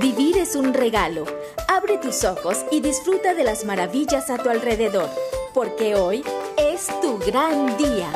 [0.00, 1.24] Vivir es un regalo.
[1.68, 5.08] Abre tus ojos y disfruta de las maravillas a tu alrededor,
[5.54, 6.24] porque hoy
[6.58, 8.12] es tu gran día.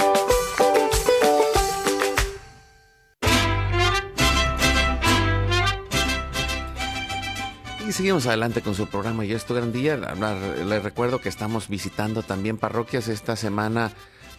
[7.88, 9.96] Y seguimos adelante con su programa y es tu gran día.
[9.96, 13.06] Les recuerdo que estamos visitando también parroquias.
[13.08, 13.92] Esta semana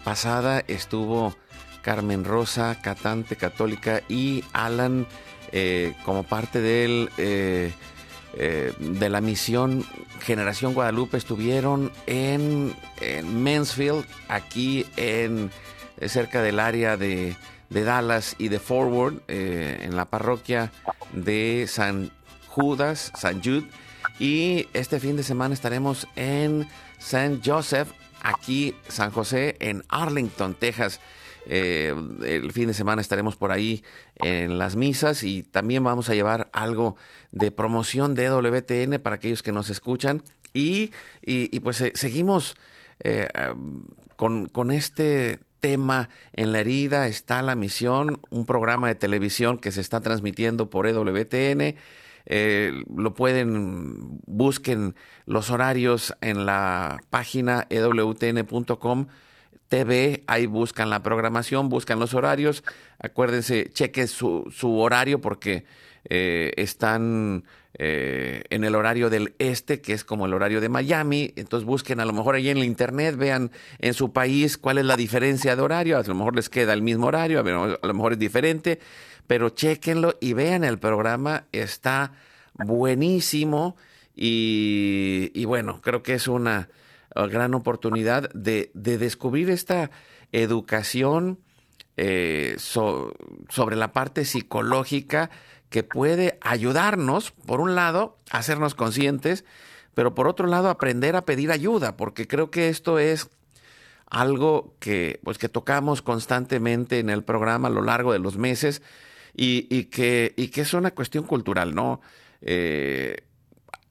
[0.03, 1.33] pasada estuvo
[1.81, 5.07] Carmen Rosa, cantante católica, y Alan
[5.53, 7.71] eh, como parte del, eh,
[8.39, 9.85] eh, de la misión
[10.21, 12.73] Generación Guadalupe estuvieron en,
[13.23, 15.51] Mansfield, aquí en
[16.07, 17.35] cerca del área de,
[17.69, 20.71] de Dallas y de Forward, en la parroquia
[21.13, 22.11] de San
[22.47, 23.67] Judas, San Jude.
[24.19, 26.67] Y este fin de semana estaremos en
[26.97, 27.89] San Joseph,
[28.21, 30.99] aquí San José, en Arlington, Texas.
[31.51, 31.95] Eh,
[32.25, 33.83] el fin de semana estaremos por ahí
[34.17, 36.95] en las misas y también vamos a llevar algo
[37.31, 40.21] de promoción de WTN para aquellos que nos escuchan.
[40.53, 40.91] Y,
[41.63, 42.55] pues eh, seguimos
[43.03, 43.27] eh,
[44.15, 49.71] con, con este tema en la herida está la misión, un programa de televisión que
[49.71, 51.75] se está transmitiendo por EWTN.
[52.95, 54.95] Lo pueden, busquen
[55.25, 59.07] los horarios en la página ewtn.com.
[59.69, 62.63] TV, ahí buscan la programación, buscan los horarios.
[62.99, 65.63] Acuérdense, cheque su, su horario porque
[66.05, 67.45] eh, están
[67.75, 71.33] eh, en el horario del este, que es como el horario de Miami.
[71.37, 74.85] Entonces busquen a lo mejor ahí en el internet, vean en su país cuál es
[74.85, 75.97] la diferencia de horario.
[75.97, 78.79] A lo mejor les queda el mismo horario, a lo mejor es diferente
[79.29, 82.13] pero chequenlo y vean el programa, está
[82.55, 83.77] buenísimo
[84.15, 86.67] y, bueno, creo que es una
[87.15, 89.91] gran oportunidad de, descubrir esta
[90.31, 91.39] educación
[91.97, 95.29] eh, sobre la parte psicológica
[95.69, 99.45] que puede ayudarnos, por un lado, a hacernos conscientes,
[99.93, 103.29] pero por otro lado, aprender a pedir ayuda, porque creo que esto es
[104.09, 108.81] algo que, pues, que tocamos constantemente en el programa a lo largo de los meses
[109.35, 112.01] y, que, que es una cuestión cultural, ¿no?
[112.41, 113.17] Eh,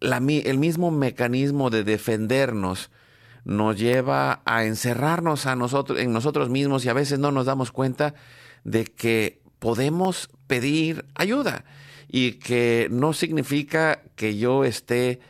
[0.01, 2.91] el mismo mecanismo de defendernos
[3.45, 7.73] nos lleva a encerrarnos a nosotros, en nosotros mismos y a veces no nos damos
[7.73, 8.15] cuenta
[8.65, 11.65] de que podemos pedir ayuda
[12.09, 15.21] y que no significa que yo esté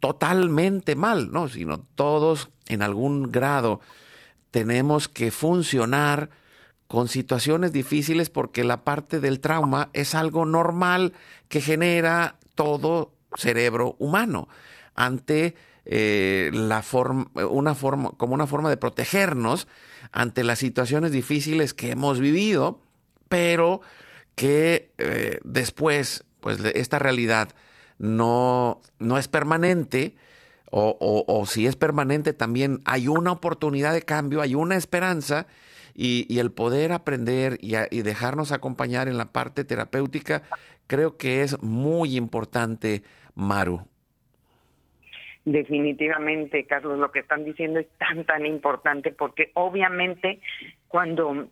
[0.00, 3.80] totalmente mal, no, sino todos en algún grado
[4.54, 6.30] tenemos que funcionar
[6.86, 11.12] con situaciones difíciles porque la parte del trauma es algo normal
[11.48, 14.46] que genera todo cerebro humano.
[14.94, 15.56] Ante
[15.86, 19.68] eh, la forma, una forma, como una forma de protegernos
[20.12, 22.80] ante las situaciones difíciles que hemos vivido,
[23.28, 23.80] pero
[24.34, 27.50] que eh, después, pues esta realidad
[27.98, 30.16] no, no es permanente,
[30.76, 35.46] o, o si es permanente también hay una oportunidad de cambio, hay una esperanza,
[35.94, 40.42] y, el poder aprender y, dejarnos acompañar en la parte terapéutica,
[40.86, 43.04] creo que es muy importante,
[43.34, 43.86] Maru.
[45.44, 50.40] Definitivamente, Carlos, lo que están diciendo es tan, tan importante porque obviamente
[50.88, 51.48] cuando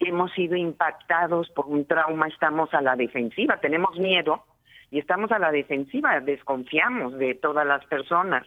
[0.00, 4.44] hemos sido impactados por un trauma estamos a la defensiva, tenemos miedo
[4.90, 8.46] y estamos a la defensiva, desconfiamos de todas las personas.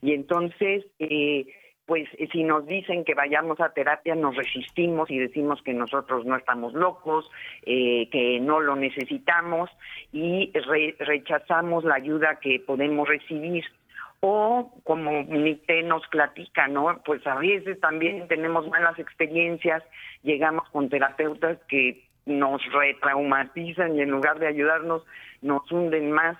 [0.00, 1.46] Y entonces, eh,
[1.86, 6.36] pues si nos dicen que vayamos a terapia nos resistimos y decimos que nosotros no
[6.36, 7.28] estamos locos,
[7.64, 9.70] eh, que no lo necesitamos
[10.12, 10.52] y
[10.98, 13.64] rechazamos la ayuda que podemos recibir.
[14.20, 17.00] O como Nite nos platica, ¿no?
[17.04, 19.82] Pues a veces también tenemos malas experiencias,
[20.22, 25.04] llegamos con terapeutas que nos retraumatizan y en lugar de ayudarnos
[25.40, 26.36] nos hunden más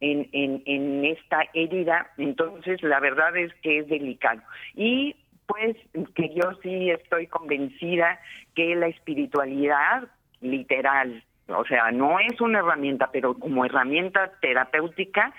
[0.00, 4.42] en, en, en esta herida, entonces la verdad es que es delicado.
[4.74, 5.14] Y
[5.46, 5.76] pues
[6.14, 8.18] que yo sí estoy convencida
[8.54, 10.08] que la espiritualidad
[10.40, 15.32] literal, o sea, no es una herramienta, pero como herramienta terapéutica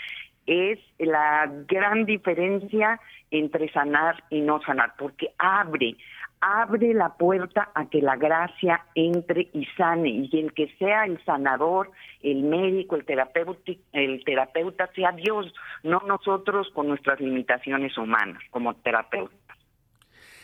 [0.46, 3.00] es la gran diferencia
[3.32, 5.96] entre sanar y no sanar, porque abre,
[6.42, 11.24] abre la puerta a que la gracia entre y sane, y el que sea el
[11.26, 11.92] sanador,
[12.22, 18.76] el médico, el terapeuta, el terapeuta sea Dios, no nosotros con nuestras limitaciones humanas como
[18.76, 19.40] terapeutas.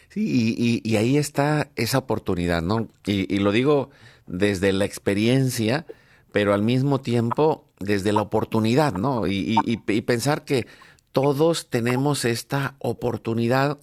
[0.09, 2.87] Sí, y, ahí está esa oportunidad, ¿no?
[3.05, 3.91] Y, lo digo
[4.25, 5.85] desde la experiencia,
[6.31, 9.27] pero al mismo tiempo desde la oportunidad, ¿no?
[9.27, 10.67] y pensar que
[11.11, 13.79] todos tenemos esta oportunidad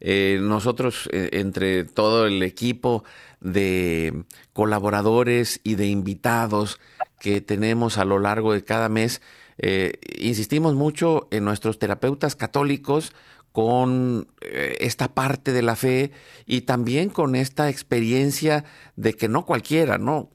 [0.00, 3.04] eh, nosotros, eh, entre todo el equipo
[3.40, 6.78] de colaboradores y de invitados
[7.20, 9.22] que tenemos a lo largo de cada mes,
[9.58, 13.12] eh, insistimos mucho en nuestros terapeutas católicos
[13.52, 16.12] con esta parte de la fe
[16.44, 18.66] y también con esta experiencia
[18.96, 20.28] de que no cualquiera, ¿no?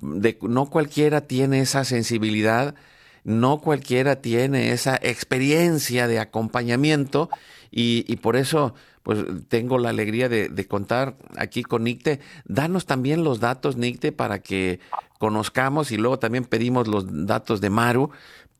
[0.00, 2.74] No cualquiera tiene esa sensibilidad,
[3.24, 7.28] no cualquiera tiene esa experiencia de acompañamiento
[7.70, 9.18] y, por eso pues
[9.48, 12.20] tengo la alegría de, contar aquí con Nicte.
[12.44, 14.80] Danos también los datos, Nicte, para que
[15.18, 18.10] conozcamos y luego también pedimos los datos de Maru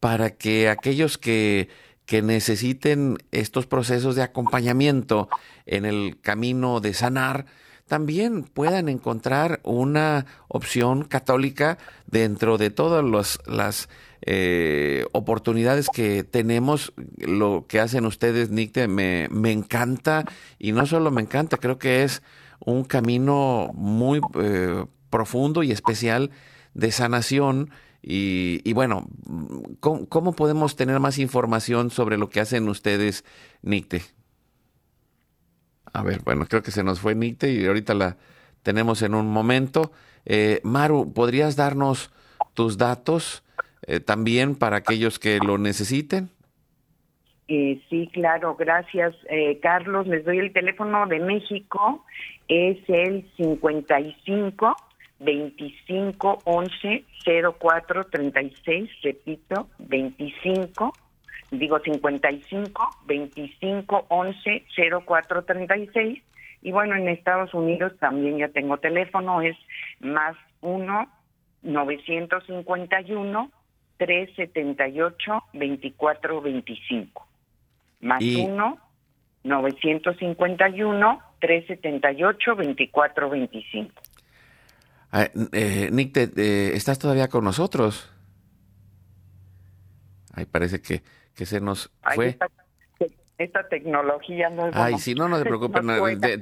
[0.00, 1.68] para que aquellos que,
[2.06, 5.28] que necesiten estos procesos de acompañamiento
[5.66, 7.46] en el camino de sanar,
[7.86, 13.88] también puedan encontrar una opción católica dentro de todas las
[14.22, 16.92] eh, oportunidades que tenemos.
[17.18, 20.24] Lo que hacen ustedes, Nicte, me, me encanta
[20.58, 22.22] y no solo me encanta, creo que es
[22.58, 26.30] un camino muy eh, profundo y especial
[26.74, 27.70] de sanación.
[28.02, 29.08] Y, y bueno,
[29.80, 33.24] ¿cómo, ¿cómo, podemos tener más información sobre lo que hacen ustedes,
[33.62, 34.15] Nicte?
[35.96, 38.18] A ver, bueno, creo que se nos fue Nicte y ahorita la
[38.62, 39.92] tenemos en un momento.
[40.26, 42.12] Eh, Maru, ¿podrías darnos
[42.52, 43.42] tus datos
[43.86, 46.28] eh, también para aquellos que lo necesiten?
[47.48, 49.14] Eh, sí, claro, gracias,
[49.62, 50.06] Carlos.
[50.06, 52.04] Les doy el teléfono de México,
[52.46, 54.76] es el 55
[55.20, 57.04] 25 11
[57.58, 60.92] 04 36, repito, 25
[61.50, 64.64] digo 55 25 11
[65.06, 66.22] 04 36
[66.62, 69.56] y bueno en Estados Unidos también ya tengo teléfono es
[70.00, 71.08] más 1
[71.62, 73.50] 951
[73.96, 77.26] 378 24 25
[78.00, 78.78] más 1
[79.44, 84.02] 951 378 24 25
[85.92, 88.12] Nick, te, ¿estás todavía con nosotros?
[90.34, 91.02] Ay, parece que
[91.36, 92.38] que se nos fue.
[93.38, 95.86] Esta, tecnología no es Ay, si no, no se preocupen.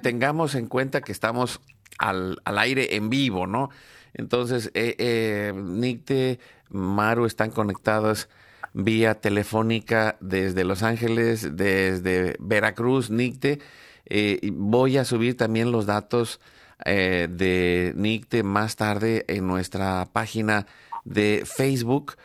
[0.00, 1.60] tengamos en cuenta que estamos
[1.98, 3.70] al, al aire en vivo, ¿no?
[4.14, 6.38] Entonces, eh, eh, Nicte,
[6.68, 8.28] Maru están conectadas
[8.74, 13.58] vía telefónica desde Los Ángeles, desde Veracruz, Nicte.
[14.06, 16.40] Eh, voy a subir también los datos
[16.84, 20.66] eh, de Nicte más tarde en nuestra página
[21.04, 22.16] de Facebook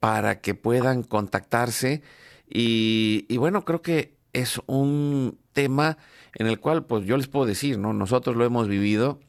[0.00, 2.02] para que puedan contactarse.
[2.48, 5.98] Y, bueno, creo que es un tema
[6.34, 7.92] en el cual, pues yo les puedo decir, ¿no?
[7.92, 9.20] Nosotros lo hemos vivido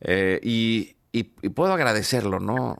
[0.00, 0.94] eh, y,
[1.50, 2.78] puedo agradecerlo, ¿no?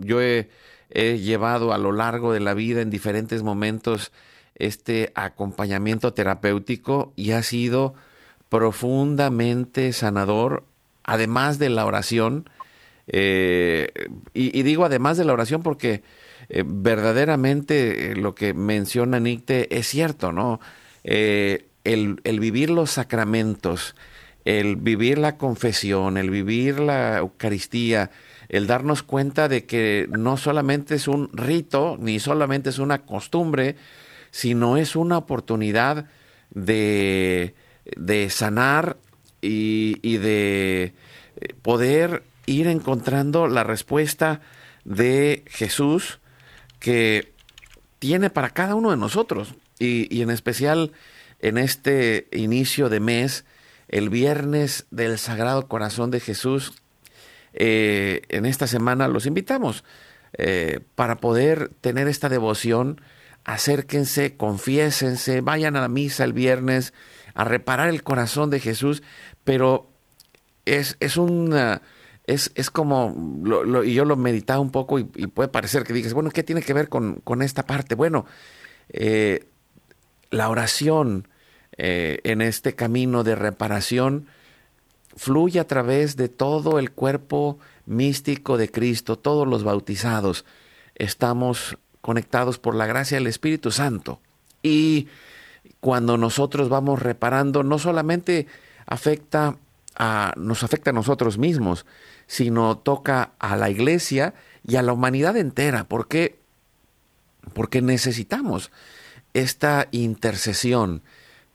[0.00, 0.48] yo he,
[0.90, 4.10] llevado a lo largo de la vida en diferentes momentos
[4.54, 7.94] este acompañamiento terapéutico y ha sido
[8.48, 10.64] profundamente sanador,
[11.04, 12.48] además de la oración,
[13.10, 13.90] eh,
[14.34, 16.02] y, digo además de la oración porque
[16.50, 20.60] eh, verdaderamente eh, lo que menciona Nicte es cierto, ¿no?
[21.04, 23.96] el, vivir los sacramentos,
[24.44, 28.10] el vivir la confesión, el vivir la Eucaristía,
[28.50, 33.76] el darnos cuenta de que no solamente es un rito, ni solamente es una costumbre,
[34.30, 36.06] sino es una oportunidad
[36.50, 37.54] de,
[37.96, 38.98] de sanar
[39.40, 40.92] y de
[41.62, 44.40] poder ir encontrando la respuesta
[44.84, 46.18] de Jesús
[46.80, 47.32] que
[47.98, 49.54] tiene para cada uno de nosotros.
[49.78, 50.92] Y, en especial
[51.40, 53.44] en este inicio de mes,
[53.88, 56.74] el viernes del Sagrado Corazón de Jesús,
[57.52, 59.84] eh, en esta semana los invitamos
[60.36, 63.00] eh, para poder tener esta devoción.
[63.44, 66.92] Acérquense, confiésense, vayan a la misa el viernes
[67.34, 69.02] a reparar el corazón de Jesús,
[69.44, 69.90] pero
[70.64, 71.82] es, es una
[72.28, 73.40] es, es como,
[73.84, 76.74] y yo lo meditaba un poco y, puede parecer que dices, bueno, ¿qué tiene que
[76.74, 77.94] ver con, esta parte?
[77.94, 78.26] Bueno,
[78.90, 79.46] eh,
[80.30, 81.26] la oración
[81.78, 84.26] eh, en este camino de reparación
[85.16, 90.44] fluye a través de todo el cuerpo místico de Cristo, todos los bautizados.
[90.96, 94.20] Estamos conectados por la gracia del Espíritu Santo.
[94.62, 95.08] Y
[95.80, 98.46] cuando nosotros vamos reparando, no solamente
[98.84, 99.56] afecta
[99.96, 101.86] a, nos afecta a nosotros mismos,
[102.28, 105.84] sino toca a la iglesia y a la humanidad entera.
[105.84, 106.38] ¿Por qué?
[107.54, 108.70] Porque necesitamos
[109.34, 111.02] esta intercesión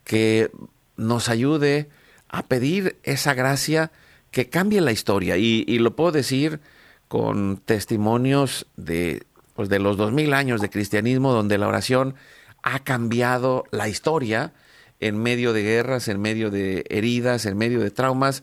[0.03, 0.51] que
[0.97, 1.89] nos ayude
[2.28, 3.91] a pedir esa gracia
[4.32, 5.38] que cambie la historia.
[5.38, 6.59] Y, lo puedo decir
[7.07, 12.15] con testimonios de, pues de los dos mil años de cristianismo, donde la oración
[12.63, 14.53] ha cambiado la historia
[14.99, 18.41] en medio de guerras, en medio de heridas, en medio de traumas,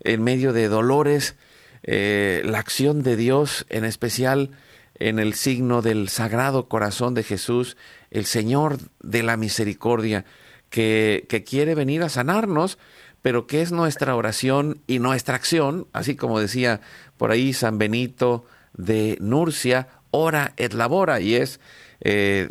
[0.00, 1.36] en medio de dolores,
[1.82, 4.50] eh, la acción de Dios, en especial
[4.94, 7.76] en el signo del Sagrado Corazón de Jesús,
[8.10, 10.24] el Señor de la Misericordia,
[10.68, 12.78] que, que quiere venir a sanarnos,
[13.22, 16.80] pero que es nuestra oración y nuestra acción, así como decía
[17.16, 21.60] por ahí San Benito de Nurcia, ora et labora, y es
[22.00, 22.48] eh,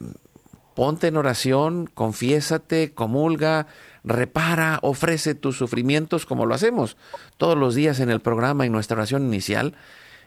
[0.75, 3.67] ponte en oración, confiésate, comulga,
[4.04, 6.97] repara, ofrece tus sufrimientos como lo hacemos
[7.38, 9.76] todos los días en el programa, en nuestra oración inicial,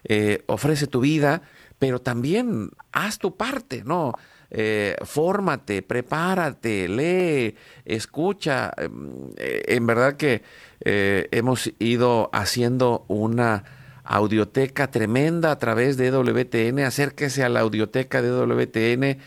[0.04, 1.42] eh, ofrece tu vida,
[1.78, 4.14] pero también haz tu parte, ¿no?
[4.50, 8.72] Eh, fórmate, prepárate, lee, escucha.
[8.76, 10.42] Em, eh, en verdad que
[10.84, 13.64] hemos ido haciendo una
[14.04, 16.84] audioteca tremenda a través de WTN.
[16.84, 19.18] Acérquese a la audioteca de WTN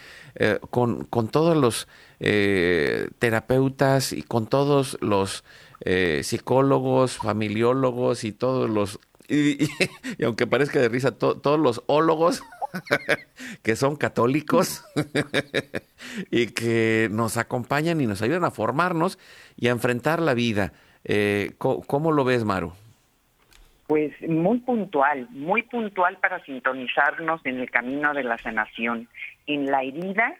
[0.69, 1.87] con, con todos los
[2.19, 5.43] terapeutas y con todos los
[5.81, 9.67] eh, psicólogos, familiólogos y todos los, y,
[10.25, 12.41] aunque parezca de risa, todos los ólogos
[13.61, 14.83] que son católicos
[16.31, 19.19] y que nos acompañan y nos ayudan a formarnos
[19.57, 20.73] y a enfrentar la vida.
[21.03, 22.73] Eh, ¿cómo, lo ves, Maru?
[23.87, 29.07] Pues muy puntual, muy puntual para sintonizarnos en el camino de la sanación.
[29.45, 30.35] En la herida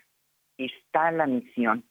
[0.57, 1.83] está la misión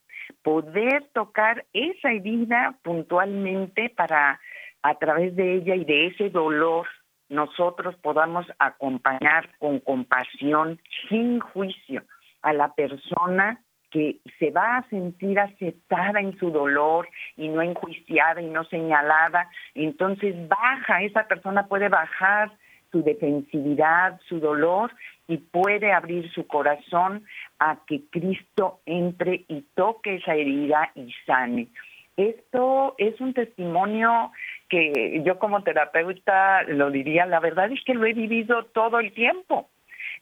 [0.43, 4.39] poder tocar esa herida puntualmente para
[4.81, 6.87] a través de ella y de ese dolor
[7.27, 10.79] nosotros podamos acompañar con compasión,
[11.09, 12.03] sin juicio,
[12.43, 13.63] a la persona
[13.95, 19.49] que se va a sentir aceptada en su dolor y no enjuiciada y no señalada,
[19.73, 22.51] entonces baja, esa persona puede bajar
[22.91, 24.91] su defensividad, su dolor
[25.29, 27.23] y puede abrir su corazón
[27.57, 31.69] a que Cristo entre y toque esa herida y sane.
[32.17, 34.33] Esto es un testimonio
[34.67, 39.13] que yo como terapeuta lo diría, la verdad es que lo he vivido todo el
[39.13, 39.69] tiempo.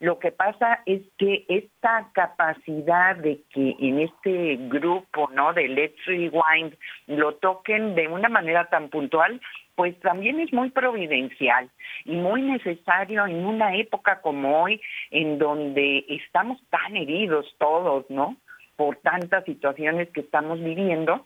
[0.04, 5.54] Lo que pasa es que esta capacidad de que en este grupo, ¿no?
[5.54, 6.76] De Let's Rewind
[7.08, 9.40] lo toquen de una manera tan puntual,
[9.76, 11.70] pues también es muy providencial
[12.04, 18.36] y muy necesario en una época como hoy, en donde estamos tan heridos todos, ¿no?
[18.76, 21.26] Por tantas situaciones que estamos viviendo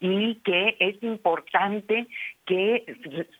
[0.00, 2.06] y que es importante
[2.46, 2.84] que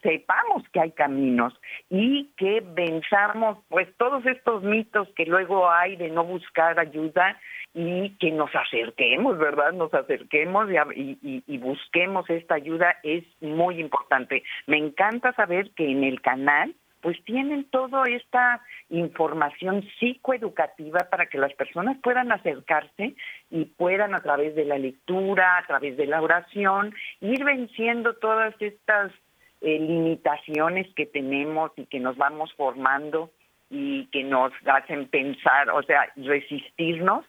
[0.02, 1.54] sepamos que hay caminos
[1.88, 7.38] y que venzamos pues todos estos mitos que luego hay de no buscar ayuda
[7.74, 9.72] y que nos acerquemos, ¿verdad?
[9.72, 14.42] Nos acerquemos y, y, busquemos esta ayuda es muy importante.
[14.66, 21.38] Me encanta saber que en el canal pues tienen toda esta información psicoeducativa para que
[21.38, 23.14] las personas puedan acercarse
[23.50, 28.54] y puedan a través de la lectura, a través de la oración, ir venciendo todas
[28.60, 29.12] estas
[29.60, 33.30] eh, limitaciones que tenemos y que nos vamos formando
[33.70, 37.24] y que nos hacen pensar, o sea, resistirnos,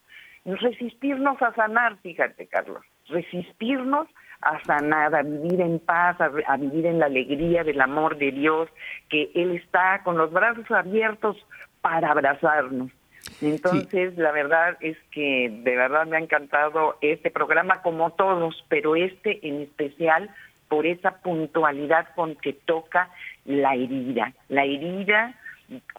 [0.46, 4.08] resistirnos a sanar, fíjate Carlos, resistirnos
[4.42, 8.70] a sanar, a vivir en paz, a, vivir en la alegría del amor de Dios,
[9.10, 11.38] que Él está con los brazos abiertos
[11.82, 12.92] para abrazarnos.
[13.42, 18.96] Entonces, la verdad es que de verdad me ha encantado este programa como todos, pero
[18.96, 20.30] este en especial
[20.70, 23.10] por esa puntualidad con que toca
[23.46, 25.36] la herida, la herida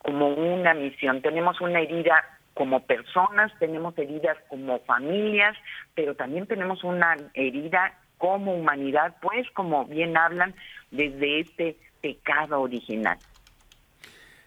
[0.02, 1.20] como una misión.
[1.22, 2.24] Tenemos una herida
[2.54, 5.56] como personas, tenemos heridas como familias,
[5.94, 10.54] pero también tenemos una herida como humanidad, pues como bien hablan
[10.92, 13.18] desde este pecado original.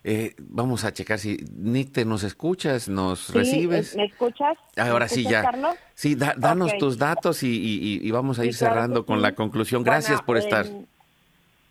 [0.05, 3.95] Eh, vamos a checar si Nick te nos escuchas, nos recibes.
[3.95, 4.57] ¿Me escuchas?
[4.77, 5.43] Ahora sí, ya.
[5.95, 9.83] Sí, danos tus datos y, vamos a ir cerrando con la conclusión.
[9.83, 10.65] Gracias por estar.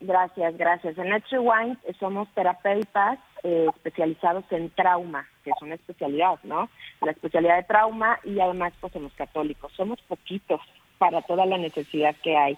[0.01, 0.99] gracias, gracias.
[0.99, 6.71] En Let's Rewind somos terapeutas eh, especializados en trauma, que es una especialidad, ¿no?
[7.03, 9.71] La especialidad de trauma y además pues somos católicos.
[9.77, 10.61] Somos poquitos,
[11.03, 12.57] para toda la necesidad que hay.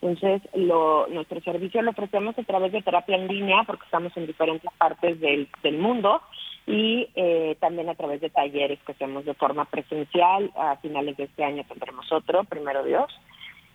[0.00, 4.28] Entonces, lo, nuestro servicio lo ofrecemos a través de terapia en línea porque estamos en
[4.28, 6.22] diferentes partes del, del mundo
[6.68, 10.52] y eh, también a través de talleres que hacemos de forma presencial.
[10.54, 13.10] A finales de este año tendremos otro, primero Dios.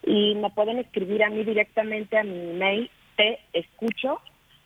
[0.02, 4.22] Y me pueden escribir a mí directamente a mi mail, te escucho,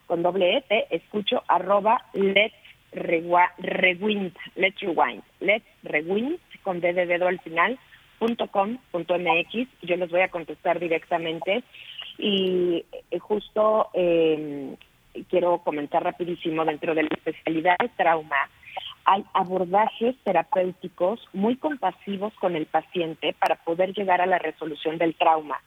[0.07, 2.55] con doble E, te escucho, arroba let's
[2.93, 7.81] rewind, let's rewind, let's rewind, con D de dedo al final,
[8.21, 11.65] .com.mx, yo les voy a contestar directamente
[12.19, 14.77] y eh, justo eh,
[15.29, 18.49] quiero comentar rapidísimo dentro de la especialidad de trauma
[19.05, 25.15] hay abordajes terapéuticos muy compasivos con el paciente para poder llegar a la resolución del
[25.15, 25.61] trauma.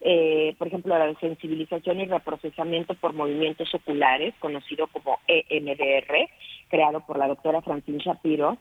[0.00, 6.28] Eh, por ejemplo, la sensibilización y reprocesamiento por movimientos oculares, conocido como EMDR,
[6.68, 8.58] creado por la doctora Francine Shapiro,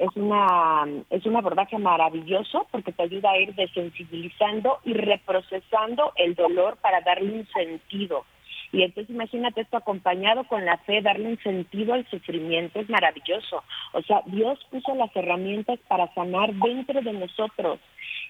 [0.00, 6.34] es una es un abordaje maravilloso porque te ayuda a ir desensibilizando y reprocesando el
[6.34, 8.24] dolor para darle un sentido.
[8.72, 13.62] Y entonces imagínate esto acompañado con la fe, darle un sentido al sufrimiento es maravilloso.
[13.92, 17.80] O sea, Dios puso las herramientas para sanar dentro de nosotros.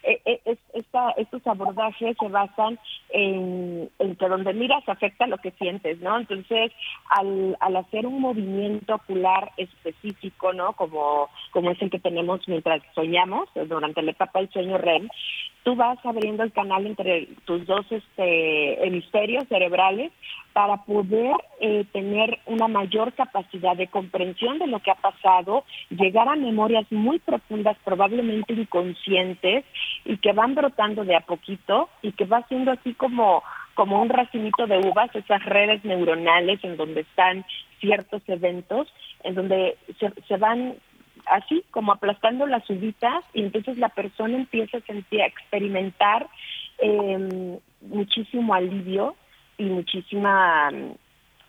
[0.05, 0.57] Eh, eh,
[1.17, 2.79] estos abordajes se basan
[3.11, 6.19] en, que donde miras afecta lo que sientes, ¿no?
[6.19, 6.73] Entonces,
[7.11, 10.75] al, al hacer un movimiento ocular específico, ¿no?
[10.75, 15.09] Como, como es el que tenemos mientras soñamos, durante la etapa del sueño REM,
[15.65, 20.13] tú vas abriendo el canal entre tus dos este, hemisferios cerebrales
[20.53, 26.29] para poder eh, tener una mayor capacidad de comprensión de lo que ha pasado, llegar
[26.29, 29.65] a memorias muy profundas, probablemente inconscientes,
[30.05, 33.43] y que van brotando de a poquito y que va siendo así como,
[33.75, 37.45] como un racimito de uvas, esas redes neuronales en donde están
[37.79, 40.75] ciertos eventos, en donde se, se van
[41.27, 46.27] así como aplastando las uvitas y entonces la persona empieza a sentir, a experimentar
[46.79, 49.15] eh, muchísimo alivio
[49.59, 50.71] y muchísima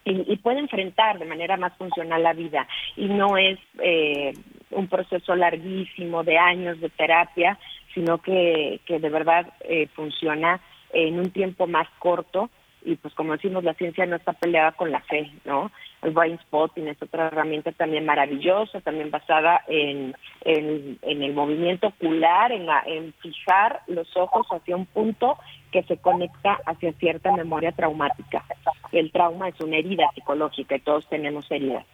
[0.06, 2.68] y, puede enfrentar de manera más funcional la vida.
[2.96, 4.34] Y no es eh,
[4.72, 7.58] un proceso larguísimo de años de terapia
[7.94, 12.50] sino que, que de verdad eh, funciona en un tiempo más corto
[12.84, 15.72] y pues como decimos la ciencia no está peleada con la fe no
[16.02, 20.16] el brain spotting es otra herramienta también maravillosa, también basada en,
[20.46, 25.38] en, el movimiento ocular, en, en fijar los ojos hacia un punto
[25.72, 28.44] que se conecta hacia cierta memoria traumática.
[28.92, 31.86] El trauma es una herida psicológica y todos tenemos heridas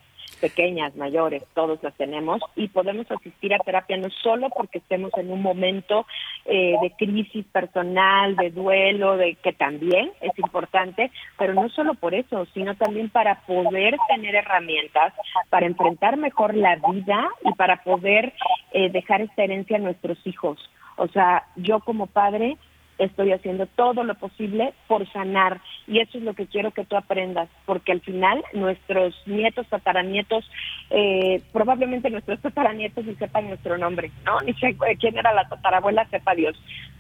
[0.46, 5.32] pequeñas, mayores, todos las tenemos y podemos asistir a terapia no solo porque estemos en
[5.32, 6.06] un momento
[6.46, 12.14] eh, de crisis personal, de duelo, de que también es importante, pero no solo por
[12.14, 15.14] eso, sino también para poder tener herramientas
[15.50, 18.32] para enfrentar mejor la vida y para poder
[18.72, 20.60] eh, dejar esta herencia a nuestros hijos.
[20.98, 22.58] O sea, yo como padre
[22.98, 25.62] estoy haciendo todo lo posible por sanar.
[25.88, 30.50] Y eso es lo que quiero que tú aprendas porque al final nuestros nietos tataranietos
[30.90, 36.08] eh, probablemente nuestros tataranietos ni sepan nuestro nombre no ni sé quién era la tatarabuela
[36.10, 36.56] sepa Dios.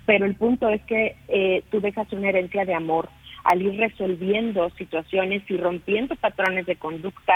[0.05, 3.09] Pero el punto es que eh, tú dejas una herencia de amor
[3.45, 7.35] al ir resolviendo situaciones y rompiendo patrones de conducta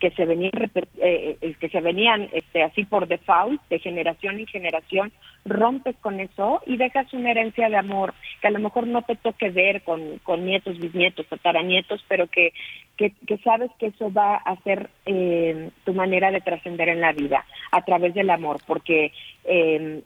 [0.00, 0.52] que se venían
[0.96, 5.12] eh, eh, que se venían este, así por default de generación en generación
[5.44, 9.16] rompes con eso y dejas una herencia de amor que a lo mejor no te
[9.16, 12.52] toque ver con, con nietos bisnietos tataranietos pero que,
[12.96, 13.12] que,
[13.44, 17.82] sabes que eso va a ser eh, tu manera de trascender en la vida a
[17.82, 19.12] través del amor porque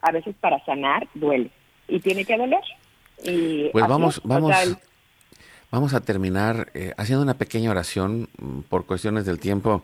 [0.01, 1.51] a veces para sanar duele
[1.89, 2.63] y tiene que doler.
[3.25, 4.55] Y pues vamos vamos
[5.75, 9.83] Vamos a terminar eh, haciendo una pequeña oración mm, por cuestiones del tiempo.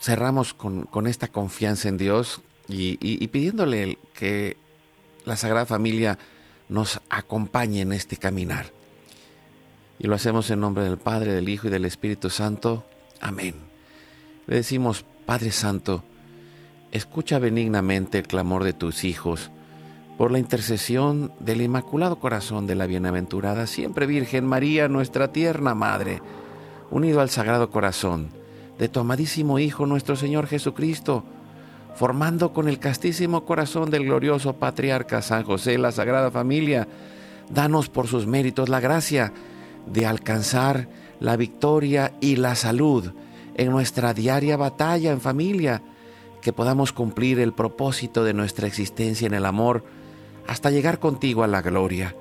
[0.00, 4.56] Cerramos con, esta confianza en Dios y, pidiéndole que
[5.24, 6.20] la Sagrada Familia
[6.68, 8.66] nos acompañe en este caminar.
[9.98, 12.86] Y lo hacemos en nombre del Padre, del Hijo y del Espíritu Santo.
[13.20, 13.56] Amén.
[14.46, 16.04] Le decimos, Padre Santo,
[16.92, 19.50] escucha benignamente el clamor de tus hijos
[20.16, 26.22] por la intercesión del Inmaculado Corazón de la Bienaventurada Siempre Virgen María, nuestra tierna Madre,
[26.90, 28.28] unido al Sagrado Corazón
[28.78, 31.24] de tu amadísimo Hijo nuestro Señor Jesucristo,
[31.94, 36.88] formando con el castísimo corazón del glorioso patriarca San José la Sagrada Familia,
[37.50, 39.32] danos por sus méritos la gracia
[39.86, 40.88] de alcanzar
[41.20, 43.12] la victoria y la salud
[43.56, 45.82] en nuestra diaria batalla en familia,
[46.40, 49.84] que podamos cumplir el propósito de nuestra existencia en el amor,
[50.46, 52.14] hasta llegar contigo a la gloria.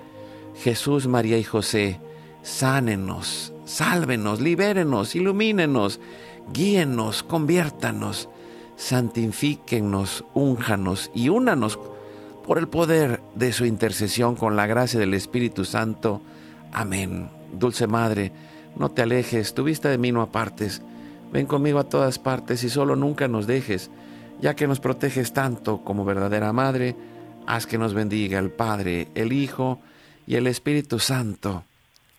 [0.56, 2.00] Jesús, María y José,
[2.42, 6.00] sánenos, sálvenos, libérenos, ilumínenos,
[6.52, 8.30] guíenos, conviértanos,
[8.76, 11.80] santifíquenos, únjanos y únanos
[12.46, 16.22] por el poder de su intercesión con la gracia del Espíritu Santo.
[16.72, 17.30] Amén.
[17.54, 18.32] Dulce Madre,
[18.76, 20.82] no te alejes, tu vista de mí no apartes.
[21.32, 23.90] Ven conmigo a todas partes y solo nunca nos dejes,
[24.42, 26.96] ya que nos proteges tanto como verdadera Madre
[27.46, 29.80] Haz que nos bendiga el Padre, el Hijo
[30.26, 31.64] y el Espíritu Santo.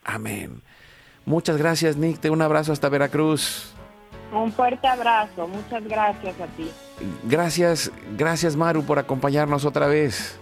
[0.05, 0.63] Amén.
[1.27, 2.25] Muchas gracias, Nick.
[2.31, 3.73] un abrazo hasta Veracruz.
[4.33, 5.47] Un fuerte abrazo.
[5.49, 6.71] Muchas gracias a ti.
[7.25, 10.37] Gracias, gracias Maru por acompañarnos otra vez.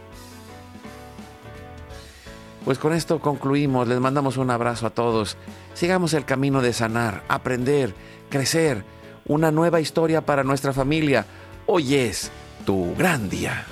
[2.64, 3.88] Pues con esto concluimos.
[3.88, 5.36] Les mandamos un abrazo a todos.
[5.74, 7.94] Sigamos el camino de sanar, aprender,
[8.30, 8.84] crecer
[9.26, 11.26] una nueva historia para nuestra familia.
[11.66, 12.30] Hoy es
[12.64, 13.66] tu gran día.